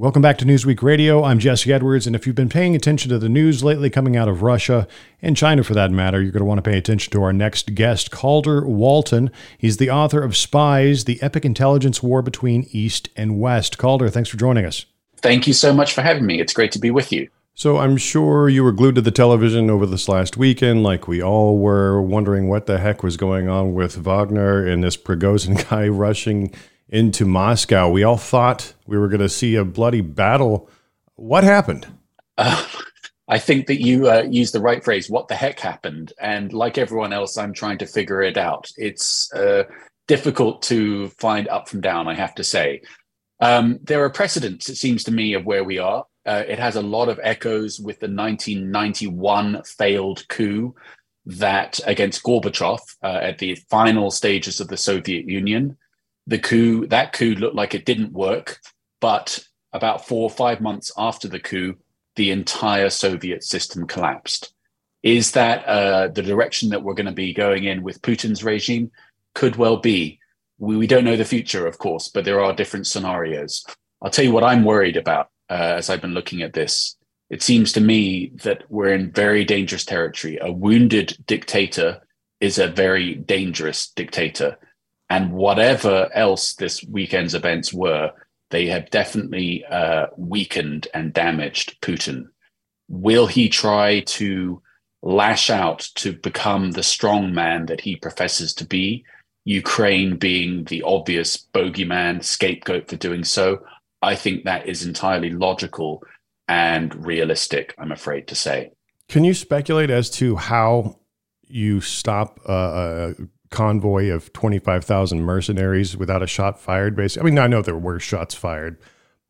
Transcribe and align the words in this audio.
Welcome 0.00 0.22
back 0.22 0.38
to 0.38 0.44
Newsweek 0.44 0.80
Radio. 0.80 1.24
I'm 1.24 1.40
Jesse 1.40 1.72
Edwards, 1.72 2.06
and 2.06 2.14
if 2.14 2.24
you've 2.24 2.36
been 2.36 2.48
paying 2.48 2.76
attention 2.76 3.08
to 3.10 3.18
the 3.18 3.28
news 3.28 3.64
lately 3.64 3.90
coming 3.90 4.16
out 4.16 4.28
of 4.28 4.42
Russia 4.42 4.86
and 5.20 5.36
China 5.36 5.64
for 5.64 5.74
that 5.74 5.90
matter, 5.90 6.22
you're 6.22 6.30
going 6.30 6.38
to 6.38 6.46
want 6.46 6.58
to 6.58 6.70
pay 6.70 6.78
attention 6.78 7.10
to 7.10 7.22
our 7.24 7.32
next 7.32 7.74
guest, 7.74 8.12
Calder 8.12 8.64
Walton. 8.64 9.32
He's 9.58 9.78
the 9.78 9.90
author 9.90 10.22
of 10.22 10.36
Spies, 10.36 11.06
the 11.06 11.20
Epic 11.20 11.44
Intelligence 11.44 12.00
War 12.00 12.22
Between 12.22 12.68
East 12.70 13.08
and 13.16 13.40
West. 13.40 13.76
Calder, 13.76 14.08
thanks 14.08 14.28
for 14.28 14.36
joining 14.36 14.64
us. 14.64 14.86
Thank 15.16 15.48
you 15.48 15.52
so 15.52 15.74
much 15.74 15.94
for 15.94 16.02
having 16.02 16.26
me. 16.26 16.38
It's 16.38 16.52
great 16.52 16.70
to 16.70 16.78
be 16.78 16.92
with 16.92 17.10
you. 17.10 17.28
So 17.54 17.78
I'm 17.78 17.96
sure 17.96 18.48
you 18.48 18.62
were 18.62 18.70
glued 18.70 18.94
to 18.94 19.00
the 19.00 19.10
television 19.10 19.68
over 19.68 19.84
this 19.84 20.08
last 20.08 20.36
weekend, 20.36 20.84
like 20.84 21.08
we 21.08 21.20
all 21.20 21.58
were, 21.58 22.00
wondering 22.00 22.48
what 22.48 22.66
the 22.66 22.78
heck 22.78 23.02
was 23.02 23.16
going 23.16 23.48
on 23.48 23.74
with 23.74 23.96
Wagner 23.96 24.64
and 24.64 24.84
this 24.84 24.96
Prigozhin 24.96 25.68
guy 25.68 25.88
rushing 25.88 26.54
into 26.88 27.24
Moscow. 27.24 27.90
We 27.90 28.02
all 28.02 28.16
thought 28.16 28.74
we 28.86 28.98
were 28.98 29.08
going 29.08 29.20
to 29.20 29.28
see 29.28 29.54
a 29.54 29.64
bloody 29.64 30.00
battle. 30.00 30.68
What 31.16 31.44
happened? 31.44 31.86
Uh, 32.36 32.66
I 33.28 33.38
think 33.38 33.66
that 33.66 33.82
you 33.82 34.10
uh, 34.10 34.22
used 34.22 34.54
the 34.54 34.60
right 34.60 34.82
phrase. 34.82 35.10
What 35.10 35.28
the 35.28 35.34
heck 35.34 35.60
happened? 35.60 36.14
And 36.18 36.52
like 36.52 36.78
everyone 36.78 37.12
else, 37.12 37.36
I'm 37.36 37.52
trying 37.52 37.78
to 37.78 37.86
figure 37.86 38.22
it 38.22 38.38
out. 38.38 38.70
It's 38.78 39.30
uh, 39.34 39.64
difficult 40.06 40.62
to 40.62 41.08
find 41.10 41.46
up 41.48 41.68
from 41.68 41.82
down, 41.82 42.08
I 42.08 42.14
have 42.14 42.34
to 42.36 42.44
say. 42.44 42.80
Um, 43.40 43.78
there 43.82 44.02
are 44.02 44.10
precedents, 44.10 44.68
it 44.68 44.76
seems 44.76 45.04
to 45.04 45.12
me, 45.12 45.34
of 45.34 45.44
where 45.44 45.62
we 45.62 45.78
are. 45.78 46.06
Uh, 46.24 46.42
it 46.48 46.58
has 46.58 46.76
a 46.76 46.82
lot 46.82 47.08
of 47.08 47.20
echoes 47.22 47.78
with 47.78 48.00
the 48.00 48.08
1991 48.08 49.62
failed 49.64 50.26
coup 50.28 50.74
that 51.26 51.78
against 51.86 52.22
Gorbachev 52.22 52.80
uh, 53.02 53.18
at 53.22 53.38
the 53.38 53.54
final 53.68 54.10
stages 54.10 54.60
of 54.60 54.68
the 54.68 54.76
Soviet 54.76 55.26
Union 55.26 55.76
the 56.28 56.38
coup 56.38 56.86
that 56.86 57.12
coup 57.12 57.34
looked 57.34 57.56
like 57.56 57.74
it 57.74 57.84
didn't 57.84 58.12
work. 58.12 58.60
But 59.00 59.40
about 59.72 60.06
four 60.06 60.22
or 60.22 60.30
five 60.30 60.60
months 60.60 60.92
after 60.96 61.26
the 61.26 61.40
coup 61.40 61.76
the 62.16 62.30
entire 62.30 62.90
soviet 62.90 63.44
system 63.44 63.86
collapsed. 63.86 64.52
Is 65.02 65.32
that 65.32 65.64
uh, 65.66 66.08
the 66.08 66.22
direction 66.22 66.70
that 66.70 66.82
we're 66.82 66.94
going 66.94 67.06
to 67.06 67.12
be 67.12 67.32
going 67.32 67.64
in 67.64 67.82
with 67.82 68.02
putin's 68.02 68.42
regime? 68.42 68.90
Could 69.34 69.56
well 69.56 69.76
be. 69.76 70.18
We, 70.58 70.76
we, 70.76 70.88
don't 70.88 71.04
know 71.04 71.16
the 71.16 71.24
future 71.24 71.66
of 71.66 71.78
course 71.78 72.08
but 72.08 72.24
there 72.24 72.40
are 72.40 72.52
different 72.52 72.86
scenarios. 72.86 73.64
I'll 74.02 74.10
tell 74.10 74.24
you 74.24 74.32
what 74.32 74.44
i'm 74.44 74.64
worried 74.64 74.96
about 74.96 75.28
uh, 75.50 75.74
as 75.78 75.88
i've 75.88 76.02
been 76.02 76.14
looking 76.14 76.42
at 76.42 76.52
this. 76.52 76.96
It 77.30 77.42
seems 77.42 77.72
to 77.72 77.80
me 77.80 78.32
that 78.42 78.64
we're 78.68 78.94
in 78.94 79.12
very 79.12 79.44
dangerous 79.44 79.84
territory. 79.84 80.38
A 80.40 80.50
wounded 80.50 81.16
dictator 81.26 82.00
is 82.40 82.58
a 82.58 82.68
very 82.68 83.14
dangerous 83.14 83.90
dictator 83.90 84.56
and 85.10 85.32
whatever 85.32 86.10
else 86.14 86.54
this 86.54 86.84
weekend's 86.84 87.34
events 87.34 87.72
were, 87.72 88.12
they 88.50 88.66
have 88.66 88.90
definitely 88.90 89.64
uh, 89.64 90.06
weakened 90.16 90.88
and 90.94 91.12
damaged 91.12 91.80
Putin. 91.80 92.24
Will 92.88 93.26
he 93.26 93.48
try 93.48 94.00
to 94.00 94.62
lash 95.02 95.50
out 95.50 95.88
to 95.94 96.12
become 96.12 96.72
the 96.72 96.82
strong 96.82 97.34
man 97.34 97.66
that 97.66 97.80
he 97.80 97.96
professes 97.96 98.54
to 98.54 98.66
be? 98.66 99.04
Ukraine 99.44 100.16
being 100.16 100.64
the 100.64 100.82
obvious 100.82 101.36
bogeyman, 101.54 102.22
scapegoat 102.22 102.88
for 102.88 102.96
doing 102.96 103.24
so. 103.24 103.60
I 104.02 104.14
think 104.14 104.44
that 104.44 104.68
is 104.68 104.84
entirely 104.84 105.30
logical 105.30 106.02
and 106.48 106.94
realistic, 107.06 107.74
I'm 107.78 107.92
afraid 107.92 108.28
to 108.28 108.34
say. 108.34 108.72
Can 109.08 109.24
you 109.24 109.34
speculate 109.34 109.90
as 109.90 110.10
to 110.12 110.36
how 110.36 111.00
you 111.46 111.80
stop 111.80 112.40
uh, 112.46 112.52
uh 112.52 113.12
convoy 113.50 114.10
of 114.10 114.32
25,000 114.32 115.22
mercenaries 115.22 115.96
without 115.96 116.22
a 116.22 116.26
shot 116.26 116.60
fired 116.60 116.94
basically. 116.94 117.28
I 117.28 117.30
mean, 117.30 117.38
I 117.38 117.46
know 117.46 117.62
there 117.62 117.76
were 117.76 118.00
shots 118.00 118.34
fired, 118.34 118.78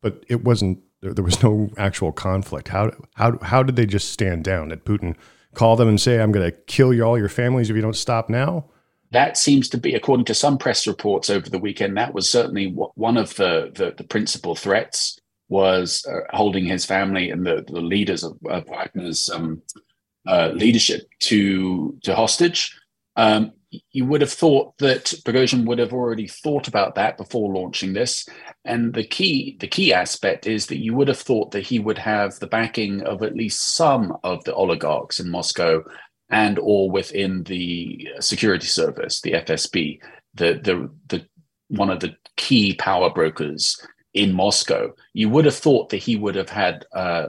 but 0.01 0.23
it 0.27 0.43
wasn't 0.43 0.79
there, 1.01 1.13
there 1.13 1.23
was 1.23 1.41
no 1.41 1.69
actual 1.77 2.11
conflict. 2.11 2.69
How 2.69 2.91
how 3.15 3.37
how 3.41 3.63
did 3.63 3.75
they 3.75 3.85
just 3.85 4.11
stand 4.11 4.43
down? 4.43 4.69
Did 4.69 4.85
Putin 4.85 5.15
call 5.53 5.75
them 5.75 5.87
and 5.87 5.99
say 5.99 6.19
I'm 6.19 6.31
going 6.31 6.49
to 6.49 6.57
kill 6.67 6.93
you 6.93 7.03
all 7.03 7.17
your 7.17 7.29
families 7.29 7.69
if 7.69 7.75
you 7.75 7.81
don't 7.81 7.95
stop 7.95 8.29
now? 8.29 8.65
That 9.11 9.37
seems 9.37 9.69
to 9.69 9.77
be, 9.77 9.95
according 9.95 10.25
to 10.25 10.35
some 10.35 10.57
press 10.57 10.85
reports 10.85 11.31
over 11.31 11.49
the 11.49 11.57
weekend, 11.57 11.97
that 11.97 12.13
was 12.13 12.29
certainly 12.29 12.71
one 12.73 13.17
of 13.17 13.35
the 13.35 13.71
the, 13.73 13.93
the 13.97 14.03
principal 14.03 14.55
threats 14.55 15.19
was 15.47 16.05
uh, 16.05 16.19
holding 16.35 16.65
his 16.65 16.85
family 16.85 17.31
and 17.31 17.43
the, 17.43 17.65
the 17.67 17.81
leaders 17.81 18.23
of, 18.23 18.37
of 18.47 18.67
Wagner's 18.67 19.31
um, 19.31 19.63
uh, 20.27 20.49
leadership 20.53 21.07
to 21.21 21.97
to 22.03 22.15
hostage. 22.15 22.77
Um, 23.15 23.53
you 23.91 24.05
would 24.05 24.21
have 24.21 24.31
thought 24.31 24.77
that 24.79 25.13
Prigozhin 25.23 25.65
would 25.65 25.79
have 25.79 25.93
already 25.93 26.27
thought 26.27 26.67
about 26.67 26.95
that 26.95 27.17
before 27.17 27.53
launching 27.53 27.93
this. 27.93 28.27
And 28.65 28.93
the 28.93 29.03
key, 29.03 29.57
the 29.59 29.67
key 29.67 29.93
aspect 29.93 30.47
is 30.47 30.67
that 30.67 30.79
you 30.79 30.95
would 30.95 31.07
have 31.07 31.19
thought 31.19 31.51
that 31.51 31.61
he 31.61 31.79
would 31.79 31.97
have 31.97 32.39
the 32.39 32.47
backing 32.47 33.01
of 33.03 33.21
at 33.21 33.35
least 33.35 33.75
some 33.75 34.17
of 34.23 34.43
the 34.43 34.53
oligarchs 34.53 35.19
in 35.19 35.29
Moscow 35.29 35.83
and 36.29 36.59
or 36.59 36.89
within 36.89 37.43
the 37.43 38.07
security 38.19 38.67
service, 38.67 39.21
the 39.21 39.33
FSB, 39.33 39.99
the 40.35 40.59
the 40.63 40.89
the 41.07 41.25
one 41.69 41.89
of 41.89 41.99
the 41.99 42.15
key 42.37 42.73
power 42.75 43.09
brokers 43.09 43.79
in 44.13 44.33
Moscow. 44.33 44.93
You 45.13 45.29
would 45.29 45.45
have 45.45 45.55
thought 45.55 45.89
that 45.89 45.97
he 45.97 46.15
would 46.15 46.35
have 46.35 46.49
had 46.49 46.85
uh, 46.93 47.27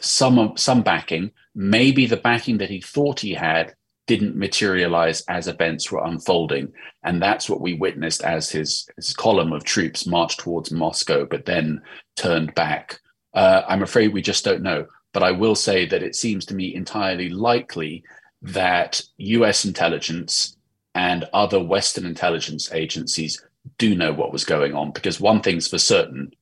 some 0.00 0.56
some 0.56 0.82
backing, 0.82 1.30
maybe 1.54 2.06
the 2.06 2.16
backing 2.16 2.58
that 2.58 2.70
he 2.70 2.80
thought 2.80 3.20
he 3.20 3.34
had 3.34 3.74
didn't 4.16 4.36
materialize 4.36 5.22
as 5.28 5.48
events 5.48 5.90
were 5.90 6.04
unfolding. 6.04 6.70
And 7.02 7.22
that's 7.22 7.48
what 7.48 7.62
we 7.62 7.72
witnessed 7.72 8.22
as 8.22 8.50
his, 8.50 8.86
his 8.96 9.14
column 9.14 9.54
of 9.54 9.64
troops 9.64 10.06
marched 10.06 10.40
towards 10.40 10.70
Moscow, 10.70 11.24
but 11.24 11.46
then 11.46 11.80
turned 12.14 12.54
back. 12.54 13.00
Uh, 13.32 13.62
I'm 13.66 13.82
afraid 13.82 14.12
we 14.12 14.20
just 14.20 14.44
don't 14.44 14.62
know. 14.62 14.84
But 15.14 15.22
I 15.22 15.30
will 15.30 15.54
say 15.54 15.86
that 15.86 16.02
it 16.02 16.14
seems 16.14 16.44
to 16.46 16.54
me 16.54 16.74
entirely 16.74 17.30
likely 17.30 18.04
that 18.42 19.00
US 19.16 19.64
intelligence 19.64 20.58
and 20.94 21.24
other 21.32 21.62
Western 21.62 22.04
intelligence 22.04 22.70
agencies 22.70 23.42
do 23.78 23.94
know 23.94 24.12
what 24.12 24.32
was 24.32 24.44
going 24.44 24.74
on. 24.74 24.90
Because 24.90 25.20
one 25.20 25.40
thing's 25.40 25.68
for 25.68 25.78
certain 25.78 26.32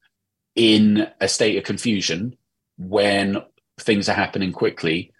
in 0.57 1.07
a 1.21 1.29
state 1.29 1.57
of 1.57 1.63
confusion, 1.63 2.37
when 2.79 3.37
things 3.79 4.09
are 4.09 4.15
happening 4.15 4.51
quickly, 4.51 5.13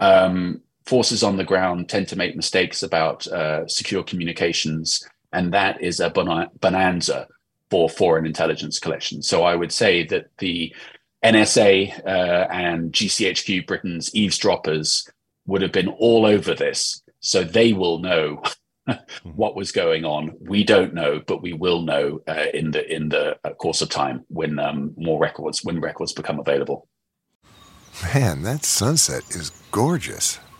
um, 0.00 0.62
forces 0.86 1.22
on 1.22 1.36
the 1.36 1.44
ground 1.44 1.88
tend 1.88 2.08
to 2.08 2.16
make 2.16 2.36
mistakes 2.36 2.82
about 2.82 3.26
uh, 3.28 3.66
secure 3.66 4.02
communications, 4.02 5.06
and 5.32 5.52
that 5.52 5.80
is 5.82 6.00
a 6.00 6.10
bonanza 6.10 7.26
for 7.70 7.88
foreign 7.88 8.26
intelligence 8.26 8.78
collection. 8.78 9.22
So 9.22 9.44
I 9.44 9.54
would 9.54 9.72
say 9.72 10.04
that 10.08 10.26
the 10.38 10.74
NSA 11.24 12.04
uh, 12.04 12.48
and 12.50 12.92
GCHQ, 12.92 13.66
Britain's 13.66 14.14
eavesdroppers, 14.14 15.08
would 15.46 15.62
have 15.62 15.72
been 15.72 15.88
all 15.88 16.26
over 16.26 16.54
this, 16.54 17.02
so 17.20 17.42
they 17.44 17.72
will 17.72 17.98
know 18.00 18.42
what 19.22 19.56
was 19.56 19.72
going 19.72 20.04
on. 20.04 20.32
We 20.40 20.64
don't 20.64 20.94
know, 20.94 21.20
but 21.26 21.42
we 21.42 21.52
will 21.52 21.82
know 21.82 22.20
uh, 22.28 22.46
in 22.52 22.72
the 22.72 22.92
in 22.92 23.08
the 23.08 23.38
uh, 23.44 23.54
course 23.54 23.82
of 23.82 23.88
time 23.88 24.24
when 24.28 24.58
um, 24.58 24.92
more 24.96 25.20
records 25.20 25.64
when 25.64 25.80
records 25.80 26.12
become 26.12 26.38
available. 26.38 26.88
Man, 28.14 28.42
that 28.42 28.64
sunset 28.64 29.22
is 29.30 29.50
gorgeous. 29.70 30.38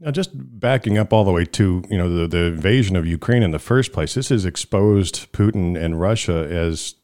Now, 0.00 0.12
just 0.12 0.30
backing 0.34 0.96
up 0.96 1.12
all 1.12 1.24
the 1.24 1.32
way 1.32 1.44
to 1.44 1.82
you 1.90 1.98
know 1.98 2.08
the, 2.08 2.28
the 2.28 2.44
invasion 2.44 2.94
of 2.94 3.06
Ukraine 3.06 3.42
in 3.42 3.50
the 3.50 3.58
first 3.58 3.92
place, 3.92 4.14
this 4.14 4.28
has 4.28 4.44
exposed 4.44 5.32
Putin 5.32 5.76
and 5.76 6.00
Russia 6.00 6.46
as 6.50 6.94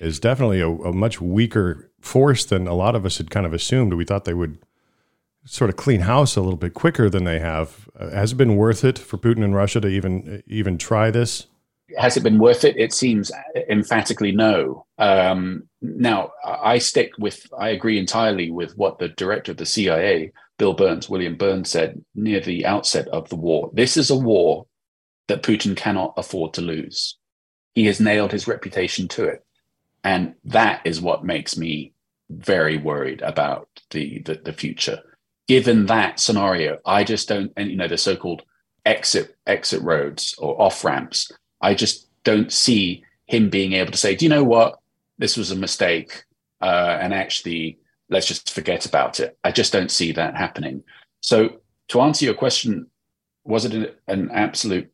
as 0.00 0.18
definitely 0.18 0.60
a, 0.60 0.68
a 0.68 0.92
much 0.92 1.20
weaker 1.20 1.90
force 2.00 2.44
than 2.44 2.66
a 2.66 2.74
lot 2.74 2.94
of 2.94 3.04
us 3.04 3.18
had 3.18 3.30
kind 3.30 3.46
of 3.46 3.52
assumed. 3.52 3.94
We 3.94 4.04
thought 4.04 4.24
they 4.24 4.34
would 4.34 4.58
sort 5.44 5.70
of 5.70 5.76
clean 5.76 6.02
house 6.02 6.36
a 6.36 6.40
little 6.40 6.56
bit 6.56 6.74
quicker 6.74 7.10
than 7.10 7.24
they 7.24 7.38
have. 7.38 7.88
Uh, 7.98 8.10
has 8.10 8.32
it 8.32 8.36
been 8.36 8.56
worth 8.56 8.84
it 8.84 8.98
for 8.98 9.18
Putin 9.18 9.44
and 9.44 9.54
Russia 9.54 9.80
to 9.80 9.88
even 9.88 10.42
even 10.46 10.78
try 10.78 11.10
this? 11.10 11.46
Has 11.98 12.16
it 12.16 12.22
been 12.22 12.38
worth 12.38 12.64
it? 12.64 12.76
It 12.76 12.92
seems 12.92 13.30
emphatically 13.68 14.32
no. 14.32 14.86
Um, 14.98 15.64
now, 15.80 16.32
I 16.44 16.78
stick 16.78 17.12
with, 17.18 17.46
I 17.58 17.70
agree 17.70 17.98
entirely 17.98 18.50
with 18.50 18.76
what 18.76 18.98
the 18.98 19.08
director 19.08 19.52
of 19.52 19.58
the 19.58 19.66
CIA, 19.66 20.32
Bill 20.58 20.74
Burns, 20.74 21.08
William 21.08 21.36
Burns, 21.36 21.70
said 21.70 22.04
near 22.14 22.40
the 22.40 22.66
outset 22.66 23.08
of 23.08 23.28
the 23.28 23.36
war. 23.36 23.70
This 23.72 23.96
is 23.96 24.10
a 24.10 24.16
war 24.16 24.66
that 25.28 25.42
Putin 25.42 25.76
cannot 25.76 26.14
afford 26.16 26.54
to 26.54 26.60
lose. 26.60 27.16
He 27.74 27.86
has 27.86 28.00
nailed 28.00 28.32
his 28.32 28.46
reputation 28.46 29.08
to 29.08 29.24
it. 29.24 29.44
And 30.04 30.34
that 30.44 30.82
is 30.84 31.00
what 31.00 31.24
makes 31.24 31.56
me 31.56 31.92
very 32.30 32.76
worried 32.76 33.22
about 33.22 33.68
the, 33.90 34.20
the, 34.22 34.34
the 34.34 34.52
future. 34.52 35.00
Given 35.48 35.86
that 35.86 36.20
scenario, 36.20 36.78
I 36.84 37.04
just 37.04 37.28
don't, 37.28 37.52
and 37.56 37.70
you 37.70 37.76
know, 37.76 37.88
the 37.88 37.98
so-called 37.98 38.42
exit 38.84 39.36
exit 39.46 39.80
roads 39.82 40.34
or 40.38 40.60
off 40.60 40.84
ramps, 40.84 41.30
I 41.62 41.74
just 41.74 42.08
don't 42.24 42.52
see 42.52 43.04
him 43.26 43.48
being 43.48 43.72
able 43.72 43.92
to 43.92 43.98
say, 43.98 44.14
"Do 44.14 44.24
you 44.24 44.28
know 44.28 44.44
what? 44.44 44.78
This 45.18 45.36
was 45.36 45.50
a 45.50 45.56
mistake," 45.56 46.24
uh, 46.60 46.98
and 47.00 47.14
actually, 47.14 47.78
let's 48.10 48.26
just 48.26 48.52
forget 48.52 48.84
about 48.84 49.20
it. 49.20 49.38
I 49.44 49.52
just 49.52 49.72
don't 49.72 49.90
see 49.90 50.12
that 50.12 50.36
happening. 50.36 50.82
So, 51.20 51.60
to 51.88 52.00
answer 52.00 52.24
your 52.24 52.34
question, 52.34 52.86
was 53.44 53.64
it 53.64 53.98
an, 54.06 54.30
absolute 54.32 54.90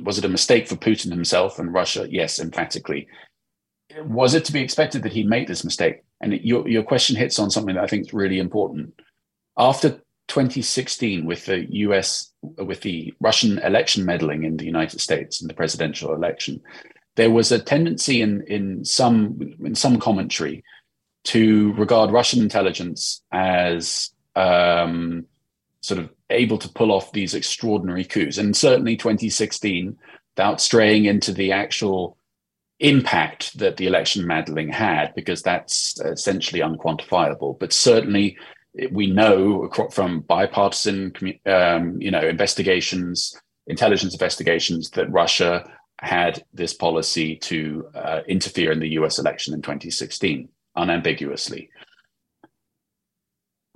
was 0.00 0.18
it 0.18 0.24
a 0.24 0.28
mistake 0.28 0.66
for 0.68 0.76
Putin 0.76 1.10
himself 1.10 1.58
and 1.58 1.72
Russia? 1.72 2.06
Yes, 2.10 2.38
emphatically. 2.38 3.06
Was 4.06 4.34
it 4.34 4.44
to 4.46 4.52
be 4.52 4.62
expected 4.62 5.02
that 5.02 5.12
he'd 5.12 5.28
make 5.28 5.46
this 5.46 5.64
mistake? 5.64 6.02
And 6.20 6.32
your, 6.40 6.66
your 6.66 6.82
question 6.82 7.16
hits 7.16 7.38
on 7.38 7.50
something 7.50 7.74
that 7.74 7.84
I 7.84 7.86
think 7.86 8.06
is 8.06 8.14
really 8.14 8.38
important. 8.38 8.98
After 9.58 10.00
2016, 10.34 11.24
with 11.24 11.46
the 11.46 11.72
US, 11.86 12.32
with 12.42 12.80
the 12.80 13.14
Russian 13.20 13.60
election 13.60 14.04
meddling 14.04 14.42
in 14.42 14.56
the 14.56 14.64
United 14.64 15.00
States 15.00 15.40
in 15.40 15.46
the 15.46 15.54
presidential 15.54 16.12
election, 16.12 16.60
there 17.14 17.30
was 17.30 17.52
a 17.52 17.60
tendency 17.60 18.20
in, 18.20 18.42
in 18.48 18.84
some 18.84 19.38
in 19.64 19.76
some 19.76 20.00
commentary 20.00 20.64
to 21.24 21.72
regard 21.74 22.10
Russian 22.10 22.42
intelligence 22.42 23.22
as 23.30 24.10
um, 24.34 25.24
sort 25.82 26.00
of 26.00 26.10
able 26.30 26.58
to 26.58 26.68
pull 26.68 26.90
off 26.90 27.12
these 27.12 27.34
extraordinary 27.34 28.04
coups. 28.04 28.36
And 28.36 28.56
certainly 28.56 28.96
2016, 28.96 29.96
without 30.36 30.60
straying 30.60 31.04
into 31.04 31.32
the 31.32 31.52
actual 31.52 32.18
impact 32.80 33.56
that 33.58 33.76
the 33.76 33.86
election 33.86 34.26
meddling 34.26 34.68
had, 34.72 35.14
because 35.14 35.42
that's 35.42 36.00
essentially 36.00 36.60
unquantifiable. 36.60 37.56
But 37.60 37.72
certainly, 37.72 38.36
we 38.90 39.06
know 39.06 39.68
from 39.92 40.20
bipartisan, 40.20 41.12
um, 41.46 42.00
you 42.00 42.10
know, 42.10 42.20
investigations, 42.20 43.34
intelligence 43.66 44.12
investigations, 44.12 44.90
that 44.90 45.10
Russia 45.10 45.64
had 46.00 46.44
this 46.52 46.74
policy 46.74 47.36
to 47.36 47.88
uh, 47.94 48.20
interfere 48.26 48.72
in 48.72 48.80
the 48.80 48.90
U.S. 48.90 49.18
election 49.18 49.54
in 49.54 49.62
2016 49.62 50.48
unambiguously. 50.76 51.70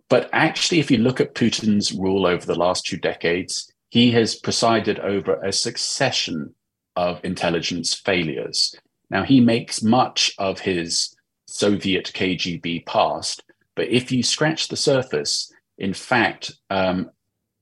But 0.09 0.29
actually, 0.33 0.81
if 0.81 0.91
you 0.91 0.99
look 0.99 1.21
at 1.21 1.35
Putin's 1.35 1.93
rule 1.93 2.27
over 2.27 2.45
the 2.45 2.59
last 2.59 2.87
two 2.87 2.97
decades, 2.97 3.73
he 3.91 4.11
has 4.13 4.35
presided 4.35 4.99
over 5.01 5.35
a 5.43 5.53
succession 5.53 6.55
of 6.97 7.21
intelligence 7.25 7.95
failures. 7.95 8.75
Now, 9.11 9.23
he 9.23 9.41
makes 9.41 9.83
much 9.83 10.35
of 10.39 10.61
his 10.61 11.15
Soviet 11.47 12.11
KGB 12.15 12.85
past, 12.85 13.43
but 13.79 13.87
if 13.91 14.11
you 14.11 14.25
scratch 14.25 14.67
the 14.67 14.77
surface, 14.77 15.53
in 15.79 15.95
fact, 15.95 16.51
um, 16.69 17.13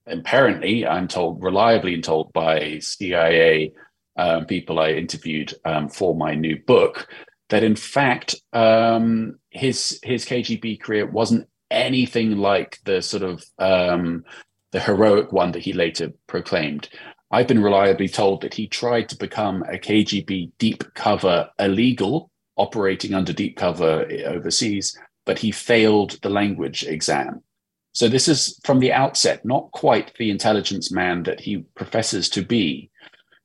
apparently, 0.07 0.83
I'm 0.83 1.07
told, 1.07 1.43
reliably 1.43 2.01
told 2.01 2.33
by 2.33 2.79
CIA 2.79 3.71
um, 4.17 4.47
people 4.47 4.79
I 4.79 4.93
interviewed 4.93 5.53
um, 5.63 5.89
for 5.89 6.15
my 6.15 6.33
new 6.33 6.57
book, 6.65 7.07
that 7.49 7.63
in 7.63 7.75
fact 7.75 8.33
um, 8.51 9.37
his 9.51 9.99
his 10.01 10.25
KGB 10.25 10.81
career 10.81 11.05
wasn't 11.05 11.47
anything 11.69 12.37
like 12.37 12.79
the 12.83 13.03
sort 13.03 13.21
of 13.21 13.45
um, 13.59 14.25
the 14.71 14.79
heroic 14.79 15.31
one 15.31 15.51
that 15.51 15.61
he 15.61 15.71
later 15.71 16.13
proclaimed. 16.25 16.89
I've 17.29 17.47
been 17.47 17.61
reliably 17.61 18.07
told 18.07 18.41
that 18.41 18.55
he 18.55 18.65
tried 18.65 19.07
to 19.09 19.17
become 19.17 19.61
a 19.69 19.77
KGB 19.77 20.53
deep 20.57 20.83
cover 20.95 21.51
illegal, 21.59 22.31
operating 22.55 23.13
under 23.13 23.33
deep 23.33 23.55
cover 23.55 24.09
overseas, 24.25 24.97
but 25.27 25.37
he 25.37 25.51
failed 25.51 26.17
the 26.23 26.29
language 26.29 26.83
exam. 26.85 27.43
So 27.91 28.07
this 28.07 28.27
is 28.27 28.59
from 28.63 28.79
the 28.79 28.93
outset 28.93 29.43
not 29.45 29.71
quite 29.71 30.13
the 30.17 30.31
intelligence 30.31 30.91
man 30.91 31.23
that 31.23 31.41
he 31.41 31.57
professes 31.75 32.29
to 32.29 32.41
be. 32.43 32.89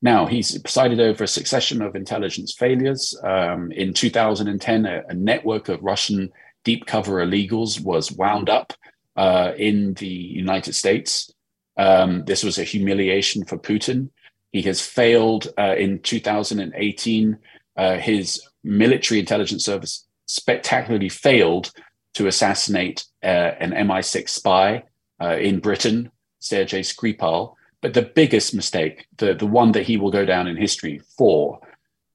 Now, 0.00 0.26
he's 0.26 0.58
presided 0.58 1.00
over 1.00 1.24
a 1.24 1.28
succession 1.28 1.82
of 1.82 1.96
intelligence 1.96 2.52
failures. 2.52 3.18
Um, 3.24 3.72
in 3.72 3.94
2010, 3.94 4.86
a, 4.86 5.02
a, 5.08 5.14
network 5.14 5.68
of 5.68 5.82
Russian 5.82 6.32
deep 6.64 6.86
cover 6.86 7.24
illegals 7.24 7.80
was 7.80 8.12
wound 8.12 8.48
up 8.48 8.72
uh, 9.16 9.52
in 9.56 9.94
the 9.94 10.06
United 10.06 10.74
States. 10.74 11.32
Um, 11.76 12.24
this 12.26 12.44
was 12.44 12.58
a 12.58 12.64
humiliation 12.64 13.44
for 13.44 13.58
Putin. 13.58 14.10
He 14.52 14.62
has 14.62 14.80
failed 14.80 15.48
uh, 15.58 15.74
in 15.76 16.00
2018. 16.00 17.38
Uh, 17.76 17.96
his 17.96 18.42
military 18.62 19.18
intelligence 19.18 19.64
service 19.64 20.06
spectacularly 20.32 21.08
failed 21.08 21.72
to 22.14 22.26
assassinate 22.26 23.04
uh, 23.22 23.52
an 23.60 23.72
MI6 23.72 24.28
spy 24.28 24.84
uh, 25.20 25.36
in 25.36 25.60
Britain, 25.60 26.10
Sergei 26.40 26.80
Skripal. 26.80 27.54
But 27.80 27.94
the 27.94 28.02
biggest 28.02 28.54
mistake, 28.54 29.06
the, 29.16 29.34
the 29.34 29.46
one 29.46 29.72
that 29.72 29.84
he 29.84 29.96
will 29.96 30.10
go 30.10 30.24
down 30.24 30.46
in 30.46 30.56
history 30.56 31.00
for, 31.18 31.60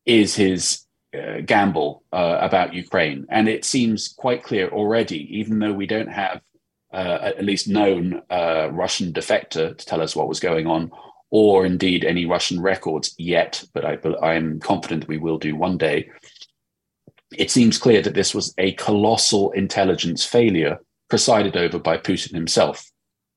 is 0.06 0.36
his 0.36 0.86
uh, 1.14 1.42
gamble 1.46 2.04
uh, 2.12 2.38
about 2.42 2.74
Ukraine. 2.74 3.26
And 3.30 3.48
it 3.48 3.66
seems 3.66 4.08
quite 4.08 4.44
clear 4.44 4.70
already, 4.70 5.40
even 5.40 5.60
though 5.60 5.74
we 5.74 5.88
don't 5.88 6.12
have 6.12 6.42
uh, 6.94 7.20
at 7.38 7.44
least 7.44 7.68
known 7.68 8.22
uh, 8.30 8.70
Russian 8.72 9.12
defector 9.14 9.78
to 9.78 9.86
tell 9.86 10.02
us 10.02 10.16
what 10.16 10.30
was 10.30 10.40
going 10.40 10.68
on, 10.68 10.92
or 11.30 11.66
indeed 11.66 12.06
any 12.06 12.26
Russian 12.26 12.62
records 12.62 13.14
yet, 13.18 13.64
but 13.74 13.84
I, 13.86 13.98
I'm 14.26 14.60
confident 14.60 15.02
that 15.02 15.10
we 15.10 15.18
will 15.18 15.38
do 15.38 15.56
one 15.56 15.78
day. 15.78 16.10
It 17.38 17.52
seems 17.52 17.78
clear 17.78 18.02
that 18.02 18.16
this 18.16 18.34
was 18.34 18.54
a 18.58 18.74
colossal 18.74 19.52
intelligence 19.52 20.26
failure 20.26 20.80
presided 21.10 21.56
over 21.56 21.78
by 21.80 21.98
Putin 21.98 22.34
himself. 22.34 22.92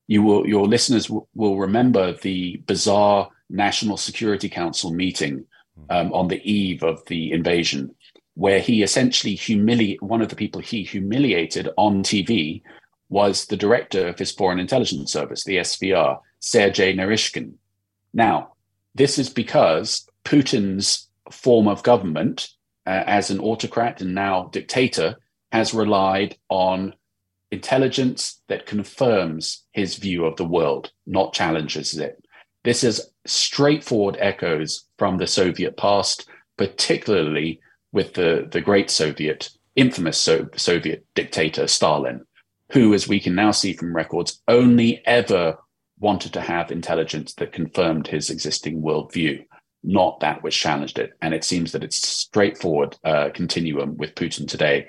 You 0.07 0.23
will, 0.23 0.47
your 0.47 0.67
listeners 0.67 1.05
w- 1.05 1.25
will 1.35 1.57
remember 1.57 2.13
the 2.13 2.57
bizarre 2.65 3.29
National 3.49 3.97
Security 3.97 4.49
Council 4.49 4.91
meeting 4.91 5.45
um, 5.89 6.11
on 6.13 6.27
the 6.27 6.41
eve 6.51 6.83
of 6.83 7.05
the 7.05 7.31
invasion, 7.31 7.93
where 8.33 8.59
he 8.59 8.81
essentially 8.81 9.35
humiliated 9.35 10.01
one 10.01 10.21
of 10.21 10.29
the 10.29 10.35
people 10.35 10.61
he 10.61 10.83
humiliated 10.83 11.69
on 11.77 12.03
TV 12.03 12.61
was 13.09 13.45
the 13.45 13.57
director 13.57 14.07
of 14.07 14.17
his 14.17 14.31
foreign 14.31 14.59
intelligence 14.59 15.11
service, 15.11 15.43
the 15.43 15.57
SVR, 15.57 16.19
Sergei 16.39 16.95
Naryshkin. 16.95 17.53
Now, 18.13 18.53
this 18.95 19.19
is 19.19 19.29
because 19.29 20.07
Putin's 20.25 21.07
form 21.29 21.67
of 21.67 21.83
government, 21.83 22.49
uh, 22.85 23.03
as 23.05 23.29
an 23.29 23.39
autocrat 23.39 24.01
and 24.01 24.15
now 24.15 24.49
dictator, 24.51 25.15
has 25.51 25.73
relied 25.73 26.37
on 26.49 26.93
intelligence 27.51 28.41
that 28.47 28.65
confirms 28.65 29.65
his 29.73 29.95
view 29.95 30.25
of 30.25 30.37
the 30.37 30.45
world, 30.45 30.91
not 31.05 31.33
challenges 31.33 31.97
it. 31.97 32.23
This 32.63 32.83
is 32.83 33.11
straightforward 33.25 34.17
echoes 34.19 34.87
from 34.97 35.17
the 35.17 35.27
Soviet 35.27 35.77
past, 35.77 36.29
particularly 36.57 37.59
with 37.91 38.13
the, 38.13 38.47
the 38.49 38.61
great 38.61 38.89
Soviet, 38.89 39.49
infamous 39.75 40.17
so- 40.17 40.47
Soviet 40.55 41.05
dictator 41.15 41.67
Stalin, 41.67 42.25
who, 42.71 42.93
as 42.93 43.07
we 43.07 43.19
can 43.19 43.35
now 43.35 43.51
see 43.51 43.73
from 43.73 43.95
records, 43.95 44.41
only 44.47 45.01
ever 45.05 45.57
wanted 45.99 46.33
to 46.33 46.41
have 46.41 46.71
intelligence 46.71 47.33
that 47.35 47.51
confirmed 47.51 48.07
his 48.07 48.29
existing 48.29 48.81
worldview, 48.81 49.45
not 49.83 50.19
that 50.19 50.43
which 50.43 50.59
challenged 50.59 50.99
it. 50.99 51.13
And 51.21 51.33
it 51.33 51.43
seems 51.43 51.71
that 51.71 51.83
it's 51.83 52.07
straightforward 52.07 52.97
uh, 53.03 53.29
continuum 53.33 53.97
with 53.97 54.15
Putin 54.15 54.47
today. 54.47 54.87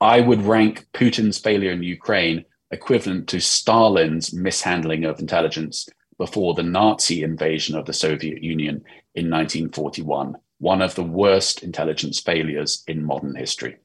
I 0.00 0.20
would 0.20 0.42
rank 0.42 0.86
Putin's 0.92 1.38
failure 1.38 1.72
in 1.72 1.82
Ukraine 1.82 2.44
equivalent 2.70 3.28
to 3.28 3.40
Stalin's 3.40 4.32
mishandling 4.32 5.04
of 5.04 5.18
intelligence 5.18 5.88
before 6.18 6.54
the 6.54 6.62
Nazi 6.62 7.22
invasion 7.22 7.76
of 7.76 7.86
the 7.86 7.92
Soviet 7.92 8.42
Union 8.42 8.84
in 9.14 9.30
1941, 9.30 10.36
one 10.58 10.82
of 10.82 10.94
the 10.94 11.02
worst 11.02 11.62
intelligence 11.62 12.20
failures 12.20 12.82
in 12.86 13.04
modern 13.04 13.34
history. 13.34 13.76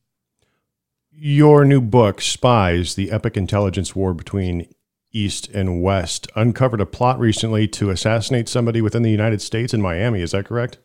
Your 1.12 1.63
new 1.63 1.79
book, 1.79 2.22
Spies 2.22 2.95
The 2.95 3.12
Epic 3.12 3.38
Intelligence 3.38 3.95
War 3.95 4.15
Between 4.15 4.67
East 5.13 5.48
and 5.50 5.82
West, 5.82 6.27
uncovered 6.36 6.82
a 6.82 6.86
plot 6.86 7.20
recently 7.20 7.67
to 7.70 7.91
assassinate 7.91 8.50
somebody 8.50 8.82
within 8.82 9.03
the 9.03 9.12
United 9.12 9.41
States 9.41 9.74
in 9.74 9.82
Miami. 9.82 10.22
Is 10.22 10.32
that 10.32 10.46
correct? 10.46 10.79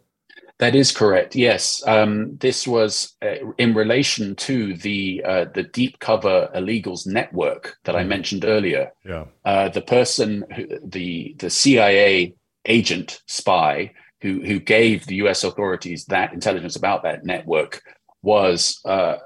That 0.59 0.75
is 0.75 0.91
correct. 0.91 1.37
Yes, 1.37 1.83
um, 1.87 2.37
this 2.39 2.67
was 2.67 3.15
uh, 3.23 3.53
in 3.59 3.75
relation 3.75 4.35
to 4.37 4.75
the 4.75 5.23
uh, 5.25 5.45
the 5.55 5.63
deep 5.63 6.01
cover 6.01 6.51
illegals 6.55 7.07
network 7.07 7.77
that 7.85 7.95
I 7.95 8.03
mentioned 8.03 8.45
earlier. 8.45 8.91
Yeah. 9.05 9.27
Uh, 9.45 9.69
the 9.69 9.83
person, 9.83 10.45
who, 10.55 10.67
the 10.85 11.37
the 11.39 11.49
CIA 11.49 12.35
agent 12.65 13.23
spy 13.27 13.93
who 14.21 14.41
who 14.45 14.59
gave 14.59 15.07
the 15.07 15.17
U.S. 15.17 15.45
authorities 15.45 16.07
that 16.07 16.33
intelligence 16.33 16.75
about 16.75 17.05
that 17.05 17.25
network 17.25 17.81
was 18.23 18.81
uh, 18.85 19.17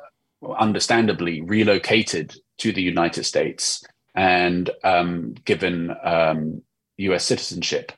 understandably 0.58 1.40
relocated 1.40 2.36
to 2.58 2.72
the 2.72 2.82
United 2.82 3.24
States 3.24 3.82
and 4.14 4.70
um, 4.84 5.34
given 5.44 5.94
um, 6.02 6.62
U.S. 6.98 7.24
citizenship 7.24 7.92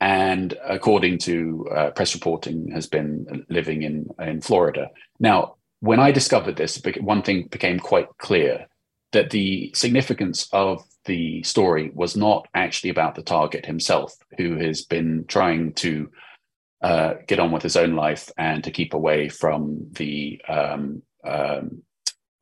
and 0.00 0.54
according 0.64 1.18
to 1.18 1.66
uh, 1.74 1.90
press 1.90 2.14
reporting, 2.14 2.70
has 2.72 2.86
been 2.86 3.46
living 3.48 3.82
in 3.82 4.08
in 4.18 4.40
Florida. 4.40 4.90
Now, 5.18 5.56
when 5.80 6.00
I 6.00 6.10
discovered 6.10 6.56
this, 6.56 6.80
one 7.00 7.22
thing 7.22 7.48
became 7.48 7.78
quite 7.78 8.08
clear 8.18 8.66
that 9.12 9.30
the 9.30 9.70
significance 9.74 10.48
of 10.52 10.82
the 11.06 11.42
story 11.44 11.90
was 11.94 12.16
not 12.16 12.46
actually 12.54 12.90
about 12.90 13.14
the 13.14 13.22
target 13.22 13.64
himself, 13.64 14.14
who 14.36 14.56
has 14.56 14.84
been 14.84 15.24
trying 15.28 15.72
to 15.74 16.10
uh, 16.82 17.14
get 17.26 17.38
on 17.38 17.52
with 17.52 17.62
his 17.62 17.76
own 17.76 17.94
life 17.94 18.30
and 18.36 18.64
to 18.64 18.70
keep 18.70 18.92
away 18.92 19.28
from 19.28 19.86
the 19.92 20.40
um, 20.48 21.02
um, 21.24 21.82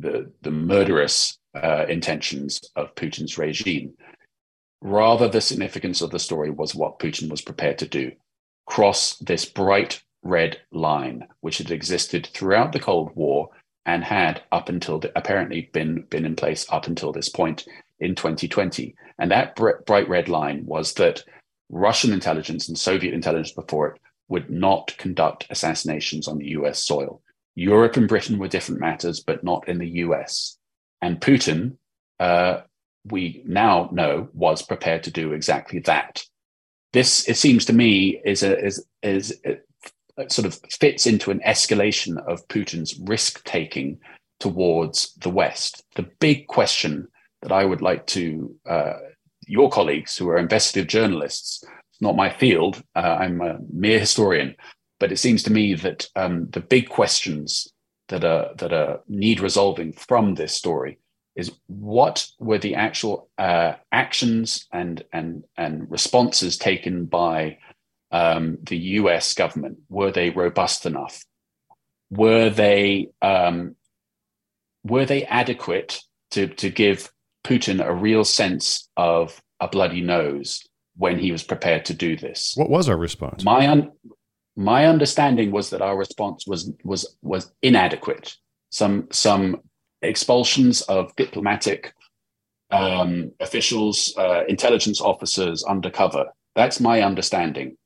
the, 0.00 0.32
the 0.42 0.50
murderous 0.50 1.38
uh, 1.54 1.86
intentions 1.88 2.60
of 2.76 2.94
Putin's 2.94 3.38
regime. 3.38 3.94
Rather, 4.80 5.28
the 5.28 5.40
significance 5.40 6.02
of 6.02 6.10
the 6.10 6.18
story 6.18 6.50
was 6.50 6.74
what 6.74 6.98
Putin 6.98 7.30
was 7.30 7.40
prepared 7.40 7.78
to 7.78 7.88
do 7.88 8.12
cross 8.66 9.16
this 9.18 9.44
bright 9.44 10.02
red 10.22 10.58
line, 10.72 11.28
which 11.40 11.58
had 11.58 11.70
existed 11.70 12.26
throughout 12.32 12.72
the 12.72 12.80
Cold 12.80 13.14
War 13.14 13.50
and 13.86 14.02
had 14.02 14.42
up 14.50 14.68
until 14.68 14.98
the, 14.98 15.12
apparently 15.16 15.70
been, 15.72 16.02
been 16.08 16.24
in 16.24 16.34
place 16.34 16.66
up 16.70 16.86
until 16.86 17.12
this 17.12 17.28
point 17.28 17.66
in 18.00 18.14
2020. 18.14 18.94
And 19.18 19.30
that 19.30 19.54
bright 19.54 20.08
red 20.08 20.28
line 20.28 20.64
was 20.64 20.94
that 20.94 21.22
Russian 21.68 22.12
intelligence 22.12 22.68
and 22.68 22.78
Soviet 22.78 23.14
intelligence 23.14 23.52
before 23.52 23.88
it 23.88 24.00
would 24.28 24.50
not 24.50 24.96
conduct 24.96 25.46
assassinations 25.50 26.26
on 26.26 26.38
the 26.38 26.48
US 26.50 26.82
soil. 26.82 27.20
Europe 27.54 27.96
and 27.96 28.08
Britain 28.08 28.38
were 28.38 28.48
different 28.48 28.80
matters, 28.80 29.20
but 29.20 29.44
not 29.44 29.68
in 29.68 29.78
the 29.78 29.88
US. 29.88 30.58
And 31.04 31.20
Putin 31.20 31.76
uh, 32.18 32.62
we 33.04 33.42
now 33.44 33.90
know 33.92 34.28
was 34.32 34.62
prepared 34.62 35.02
to 35.02 35.10
do 35.10 35.32
exactly 35.32 35.80
that. 35.80 36.24
This, 36.94 37.28
it 37.28 37.36
seems 37.36 37.66
to 37.66 37.74
me, 37.74 38.20
is 38.24 38.42
a 38.42 38.58
is 38.64 38.86
is 39.02 39.38
sort 40.28 40.46
of 40.46 40.58
fits 40.70 41.06
into 41.06 41.30
an 41.30 41.40
escalation 41.46 42.16
of 42.26 42.46
Putin's 42.48 42.98
risk 43.00 43.44
taking 43.44 43.98
towards 44.40 45.12
the 45.14 45.28
West. 45.28 45.82
The 45.96 46.08
big 46.20 46.46
question 46.46 47.08
that 47.42 47.52
I 47.52 47.66
would 47.66 47.82
like 47.82 48.06
to 48.08 48.54
uh, 48.66 48.94
your 49.46 49.68
colleagues 49.68 50.16
who 50.16 50.28
are 50.30 50.38
investigative 50.38 50.88
journalists, 50.88 51.64
not 52.00 52.16
my 52.16 52.30
field, 52.30 52.82
uh, 52.96 53.16
I'm 53.20 53.42
a 53.42 53.58
mere 53.70 53.98
historian, 53.98 54.54
but 55.00 55.12
it 55.12 55.18
seems 55.18 55.42
to 55.42 55.52
me 55.52 55.74
that 55.74 56.08
um, 56.16 56.48
the 56.50 56.60
big 56.60 56.88
questions 56.88 57.68
that 58.08 58.24
are 58.24 58.54
that 58.56 58.72
are 58.72 59.00
need 59.08 59.40
resolving 59.40 59.92
from 59.92 60.34
this 60.34 60.54
story 60.54 60.98
is 61.36 61.50
what 61.66 62.28
were 62.38 62.58
the 62.58 62.74
actual 62.74 63.28
uh, 63.38 63.74
actions 63.92 64.66
and 64.72 65.04
and 65.12 65.44
and 65.56 65.90
responses 65.90 66.56
taken 66.56 67.06
by 67.06 67.58
um, 68.12 68.58
the 68.62 68.76
U.S. 68.76 69.34
government? 69.34 69.78
Were 69.88 70.12
they 70.12 70.30
robust 70.30 70.86
enough? 70.86 71.24
Were 72.10 72.50
they 72.50 73.08
um, 73.22 73.74
were 74.84 75.06
they 75.06 75.24
adequate 75.24 76.00
to 76.32 76.46
to 76.46 76.70
give 76.70 77.10
Putin 77.44 77.84
a 77.84 77.92
real 77.92 78.24
sense 78.24 78.88
of 78.96 79.42
a 79.60 79.68
bloody 79.68 80.00
nose 80.00 80.62
when 80.96 81.18
he 81.18 81.32
was 81.32 81.42
prepared 81.42 81.84
to 81.86 81.94
do 81.94 82.16
this? 82.16 82.54
What 82.56 82.70
was 82.70 82.88
our 82.88 82.96
response? 82.96 83.44
My 83.44 83.68
un- 83.68 83.90
my 84.56 84.86
understanding 84.86 85.50
was 85.50 85.70
that 85.70 85.82
our 85.82 85.96
response 85.96 86.46
was 86.46 86.70
was 86.84 87.16
was 87.22 87.52
inadequate. 87.62 88.36
Some 88.70 89.08
some 89.10 89.60
expulsions 90.02 90.82
of 90.82 91.14
diplomatic 91.16 91.94
um, 92.70 93.32
officials, 93.40 94.14
uh, 94.16 94.44
intelligence 94.48 95.00
officers 95.00 95.64
undercover. 95.64 96.26
That's 96.54 96.80
my 96.80 97.02
understanding. 97.02 97.76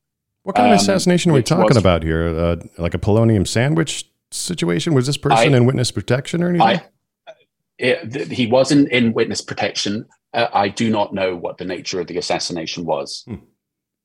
What 0.42 0.56
kind 0.56 0.68
of 0.68 0.72
um, 0.72 0.78
assassination 0.78 1.30
are 1.30 1.34
we 1.34 1.42
talking 1.42 1.66
was, 1.66 1.76
about 1.76 2.02
here? 2.02 2.28
Uh, 2.28 2.56
like 2.78 2.94
a 2.94 2.98
polonium 2.98 3.46
sandwich 3.46 4.10
situation? 4.30 4.94
Was 4.94 5.06
this 5.06 5.16
person 5.16 5.54
I, 5.54 5.56
in 5.56 5.66
witness 5.66 5.90
protection 5.90 6.42
or 6.42 6.48
anything? 6.48 6.80
I, 7.28 7.34
it, 7.78 8.32
he 8.32 8.46
wasn't 8.46 8.90
in 8.90 9.12
witness 9.12 9.40
protection. 9.40 10.06
Uh, 10.34 10.48
I 10.52 10.68
do 10.68 10.90
not 10.90 11.14
know 11.14 11.36
what 11.36 11.58
the 11.58 11.64
nature 11.64 12.00
of 12.00 12.06
the 12.06 12.18
assassination 12.18 12.84
was. 12.84 13.24
Hmm. 13.26 13.34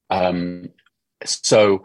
Um, 0.10 0.70
so 1.24 1.84